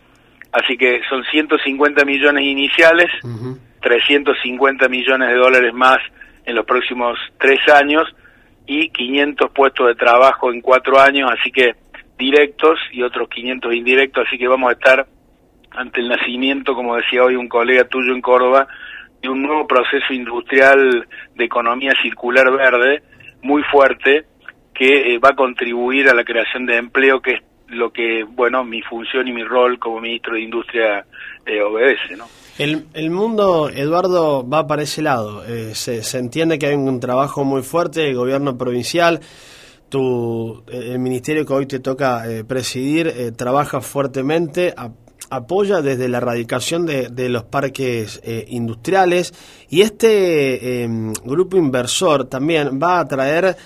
Así 0.52 0.76
que 0.78 1.00
son 1.08 1.24
150 1.24 2.04
millones 2.04 2.44
iniciales, 2.44 3.10
350 3.80 4.88
millones 4.88 5.28
de 5.28 5.34
dólares 5.34 5.74
más 5.74 5.98
en 6.46 6.54
los 6.54 6.64
próximos 6.64 7.18
tres 7.38 7.60
años 7.68 8.06
y 8.66 8.88
500 8.90 9.50
puestos 9.50 9.88
de 9.88 9.94
trabajo 9.96 10.52
en 10.52 10.60
cuatro 10.60 10.98
años, 10.98 11.30
así 11.30 11.50
que 11.50 11.74
directos 12.16 12.78
y 12.92 13.02
otros 13.02 13.28
500 13.28 13.74
indirectos, 13.74 14.26
así 14.26 14.38
que 14.38 14.48
vamos 14.48 14.70
a 14.70 14.72
estar 14.72 15.06
ante 15.76 16.00
el 16.00 16.08
nacimiento, 16.08 16.74
como 16.74 16.96
decía 16.96 17.22
hoy 17.22 17.36
un 17.36 17.48
colega 17.48 17.84
tuyo 17.84 18.14
en 18.14 18.22
Córdoba, 18.22 18.66
de 19.22 19.28
un 19.28 19.42
nuevo 19.42 19.66
proceso 19.66 20.12
industrial 20.12 21.06
de 21.34 21.44
economía 21.44 21.92
circular 22.02 22.50
verde, 22.50 23.02
muy 23.42 23.62
fuerte 23.64 24.24
que 24.74 25.14
eh, 25.14 25.18
va 25.18 25.30
a 25.30 25.36
contribuir 25.36 26.08
a 26.08 26.14
la 26.14 26.24
creación 26.24 26.66
de 26.66 26.76
empleo, 26.76 27.20
que 27.20 27.32
es 27.32 27.40
lo 27.68 27.92
que, 27.92 28.24
bueno, 28.24 28.64
mi 28.64 28.82
función 28.82 29.26
y 29.26 29.32
mi 29.32 29.42
rol 29.42 29.78
como 29.78 30.00
ministro 30.00 30.34
de 30.34 30.42
Industria 30.42 31.04
eh, 31.44 31.60
obedece, 31.62 32.16
¿no? 32.16 32.26
El, 32.58 32.86
el, 32.94 33.10
mundo, 33.10 33.68
Eduardo, 33.68 34.48
va 34.48 34.66
para 34.66 34.82
ese 34.82 35.02
lado. 35.02 35.44
Eh, 35.44 35.74
se, 35.74 36.02
se, 36.02 36.18
entiende 36.18 36.58
que 36.58 36.66
hay 36.66 36.74
un 36.74 37.00
trabajo 37.00 37.44
muy 37.44 37.62
fuerte, 37.62 38.08
el 38.08 38.14
gobierno 38.14 38.56
provincial, 38.56 39.20
tu, 39.90 40.64
el 40.68 40.98
ministerio 40.98 41.44
que 41.44 41.52
hoy 41.52 41.66
te 41.66 41.80
toca 41.80 42.30
eh, 42.30 42.44
presidir, 42.44 43.34
trabaja 43.36 43.80
fuertemente, 43.80 44.72
a, 44.76 44.90
apoya 45.30 45.82
desde 45.82 46.08
la 46.08 46.18
erradicación 46.18 46.86
de, 46.86 47.08
de 47.08 47.28
los 47.28 47.44
parques 47.44 48.20
industriales 48.48 49.32
y 49.68 49.82
este 49.82 50.82
em, 50.82 51.12
grupo 51.24 51.56
inversor 51.56 52.28
también 52.28 52.78
va 52.80 52.98
a 52.98 53.00
atraer 53.00 53.56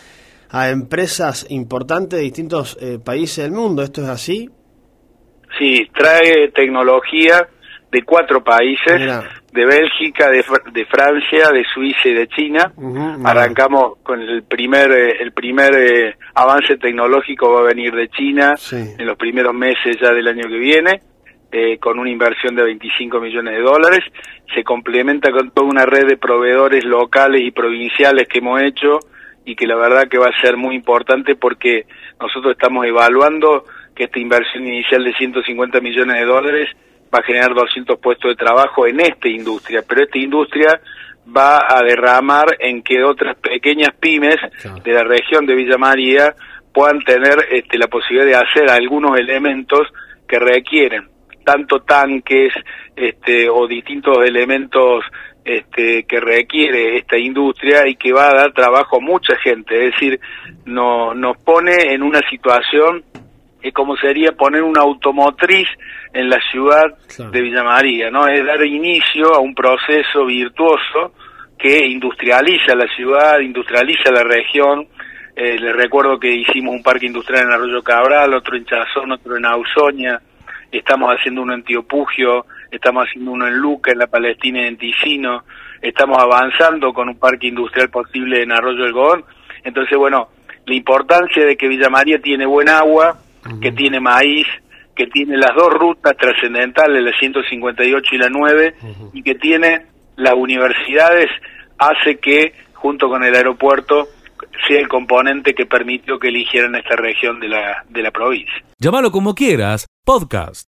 a 0.51 0.71
empresas 0.71 1.47
importantes 1.51 2.19
de 2.19 2.25
distintos 2.25 2.77
países 3.05 3.45
del 3.45 3.53
mundo. 3.53 3.83
¿Esto 3.83 4.03
es 4.03 4.09
así? 4.09 4.51
Sí, 5.59 5.89
trae 5.95 6.49
tecnología 6.55 7.47
de 7.91 8.03
cuatro 8.03 8.43
países, 8.43 9.01
Mira. 9.01 9.25
de 9.53 9.67
Bélgica, 9.67 10.31
de, 10.31 10.45
de, 10.73 10.87
Francia, 10.87 11.51
de 11.53 11.65
Suiza 11.75 12.09
y 12.09 12.15
de 12.15 12.29
China. 12.29 12.73
Uh 12.77 12.95
-huh, 12.95 13.29
Arrancamos 13.29 13.99
con 14.03 14.21
el 14.21 14.45
primer 14.45 14.93
eh, 14.93 15.17
el 15.21 15.33
primer 15.33 15.75
eh, 15.75 16.17
avance 16.35 16.77
tecnológico 16.77 17.53
va 17.53 17.61
a 17.61 17.65
venir 17.65 17.93
de 17.93 18.09
China 18.09 18.57
sí. 18.57 18.77
en 18.99 19.07
los 19.07 19.17
primeros 19.17 19.55
meses 19.55 19.97
ya 20.01 20.13
del 20.13 20.29
año 20.29 20.49
que 20.49 20.59
viene. 20.59 21.01
Eh, 21.53 21.79
con 21.79 21.99
una 21.99 22.11
inversión 22.11 22.55
de 22.55 22.63
25 22.63 23.19
millones 23.19 23.57
de 23.57 23.63
dólares, 23.63 24.05
se 24.55 24.63
complementa 24.63 25.33
con 25.33 25.51
toda 25.51 25.67
una 25.67 25.85
red 25.85 26.07
de 26.07 26.17
proveedores 26.17 26.85
locales 26.85 27.43
y 27.43 27.51
provinciales 27.51 28.29
que 28.29 28.39
hemos 28.39 28.63
hecho 28.63 29.01
y 29.45 29.57
que 29.57 29.67
la 29.67 29.75
verdad 29.75 30.07
que 30.09 30.19
va 30.19 30.29
a 30.29 30.41
ser 30.41 30.57
muy 30.57 30.77
importante 30.77 31.35
porque 31.35 31.87
nosotros 32.21 32.53
estamos 32.53 32.87
evaluando 32.87 33.65
que 33.97 34.05
esta 34.05 34.21
inversión 34.21 34.65
inicial 34.65 35.03
de 35.03 35.13
150 35.13 35.81
millones 35.81 36.21
de 36.21 36.25
dólares 36.25 36.69
va 37.13 37.19
a 37.19 37.25
generar 37.25 37.53
200 37.53 37.99
puestos 37.99 38.31
de 38.31 38.37
trabajo 38.37 38.87
en 38.87 39.01
esta 39.01 39.29
industria, 39.29 39.83
pero 39.89 40.05
esta 40.05 40.19
industria 40.19 40.81
va 41.37 41.67
a 41.69 41.83
derramar 41.83 42.57
en 42.61 42.81
que 42.83 43.03
otras 43.03 43.37
pequeñas 43.37 43.91
pymes 43.99 44.37
de 44.85 44.93
la 44.93 45.03
región 45.03 45.47
de 45.47 45.57
Villa 45.57 45.79
María 45.79 46.33
puedan 46.73 47.03
tener 47.03 47.45
este, 47.51 47.77
la 47.77 47.89
posibilidad 47.89 48.27
de 48.27 48.37
hacer 48.37 48.71
algunos 48.71 49.19
elementos 49.19 49.89
que 50.29 50.39
requieren 50.39 51.09
tanto 51.45 51.81
tanques 51.81 52.53
este, 52.97 53.49
o 53.49 53.67
distintos 53.67 54.19
elementos 54.25 55.05
este, 55.45 56.05
que 56.05 56.21
requiere 56.21 56.99
esta 56.99 57.19
industria 57.19 57.87
y 57.87 57.97
que 57.97 58.13
va 58.13 58.29
a 58.29 58.35
dar 58.35 58.53
trabajo 58.53 58.97
a 58.97 59.01
mucha 59.01 59.37
gente, 59.37 59.87
es 59.87 59.93
decir, 59.95 60.21
no, 60.67 61.15
nos 61.15 61.37
pone 61.39 61.95
en 61.95 62.03
una 62.03 62.21
situación 62.29 63.05
es 63.63 63.75
como 63.75 63.97
sería 63.97 64.33
poner 64.33 64.63
una 64.63 64.83
automotriz 64.83 65.69
en 66.13 66.29
la 66.29 66.39
ciudad 66.51 66.97
claro. 67.15 67.31
de 67.31 67.43
Villa 67.43 67.63
María, 67.63 68.11
¿no? 68.11 68.27
Es 68.27 68.45
dar 68.45 68.65
inicio 68.65 69.35
a 69.35 69.41
un 69.41 69.55
proceso 69.55 70.25
virtuoso 70.27 71.13
que 71.59 71.87
industrializa 71.87 72.75
la 72.75 72.87
ciudad, 72.97 73.39
industrializa 73.41 74.11
la 74.11 74.25
región. 74.25 74.89
Eh, 75.37 75.59
les 75.59 75.77
recuerdo 75.77 76.19
que 76.19 76.35
hicimos 76.35 76.75
un 76.75 76.83
parque 76.83 77.07
industrial 77.07 77.45
en 77.45 77.53
Arroyo 77.53 77.83
Cabral, 77.83 78.35
otro 78.35 78.57
en 78.57 78.65
Chazón, 78.65 79.13
otro 79.13 79.37
en 79.37 79.45
Ausonia, 79.45 80.21
estamos 80.73 81.11
haciendo 81.15 81.43
uno 81.43 81.55
en 81.55 81.65
Tiopugio, 81.65 82.47
estamos 82.71 83.07
haciendo 83.07 83.33
uno 83.33 83.47
en 83.47 83.55
Luca, 83.55 83.93
en 83.93 83.99
la 83.99 84.07
Palestina 84.07 84.63
y 84.63 84.67
en 84.67 84.79
Ticino, 84.79 85.45
estamos 85.83 86.19
avanzando 86.19 86.93
con 86.93 87.09
un 87.09 87.19
parque 87.19 87.49
industrial 87.49 87.91
posible 87.91 88.43
en 88.43 88.53
Arroyo 88.53 88.85
del 88.85 88.93
Godón. 88.93 89.25
Entonces, 89.65 89.97
bueno, 89.97 90.29
la 90.67 90.75
importancia 90.75 91.45
de 91.45 91.57
que 91.57 91.69
Villa 91.69 91.89
María 91.89 92.21
tiene 92.21 92.47
buen 92.47 92.69
agua, 92.69 93.19
que 93.61 93.73
tiene 93.73 94.01
maíz, 94.01 94.47
que 94.95 95.07
tiene 95.07 95.37
las 95.37 95.55
dos 95.55 95.73
rutas 95.73 96.17
trascendentales, 96.17 97.03
la 97.03 97.19
158 97.19 98.15
y 98.15 98.19
la 98.19 98.29
9, 98.29 98.75
uh 98.83 98.87
-huh. 98.87 99.11
y 99.15 99.23
que 99.23 99.35
tiene 99.35 99.87
las 100.17 100.35
universidades, 100.35 101.31
hace 101.79 102.19
que, 102.19 102.53
junto 102.75 103.09
con 103.09 103.25
el 103.25 103.35
aeropuerto, 103.35 104.09
sea 104.67 104.81
el 104.81 104.89
componente 104.89 105.55
que 105.55 105.67
permitió 105.67 106.19
que 106.19 106.29
eligieran 106.29 106.75
esta 106.75 106.97
región 106.97 107.41
de 107.41 107.49
la, 107.49 107.85
de 107.89 108.03
la 108.03 108.11
provincia. 108.11 108.63
Llámalo 108.79 109.11
como 109.11 109.35
quieras, 109.35 109.87
podcast. 110.05 110.70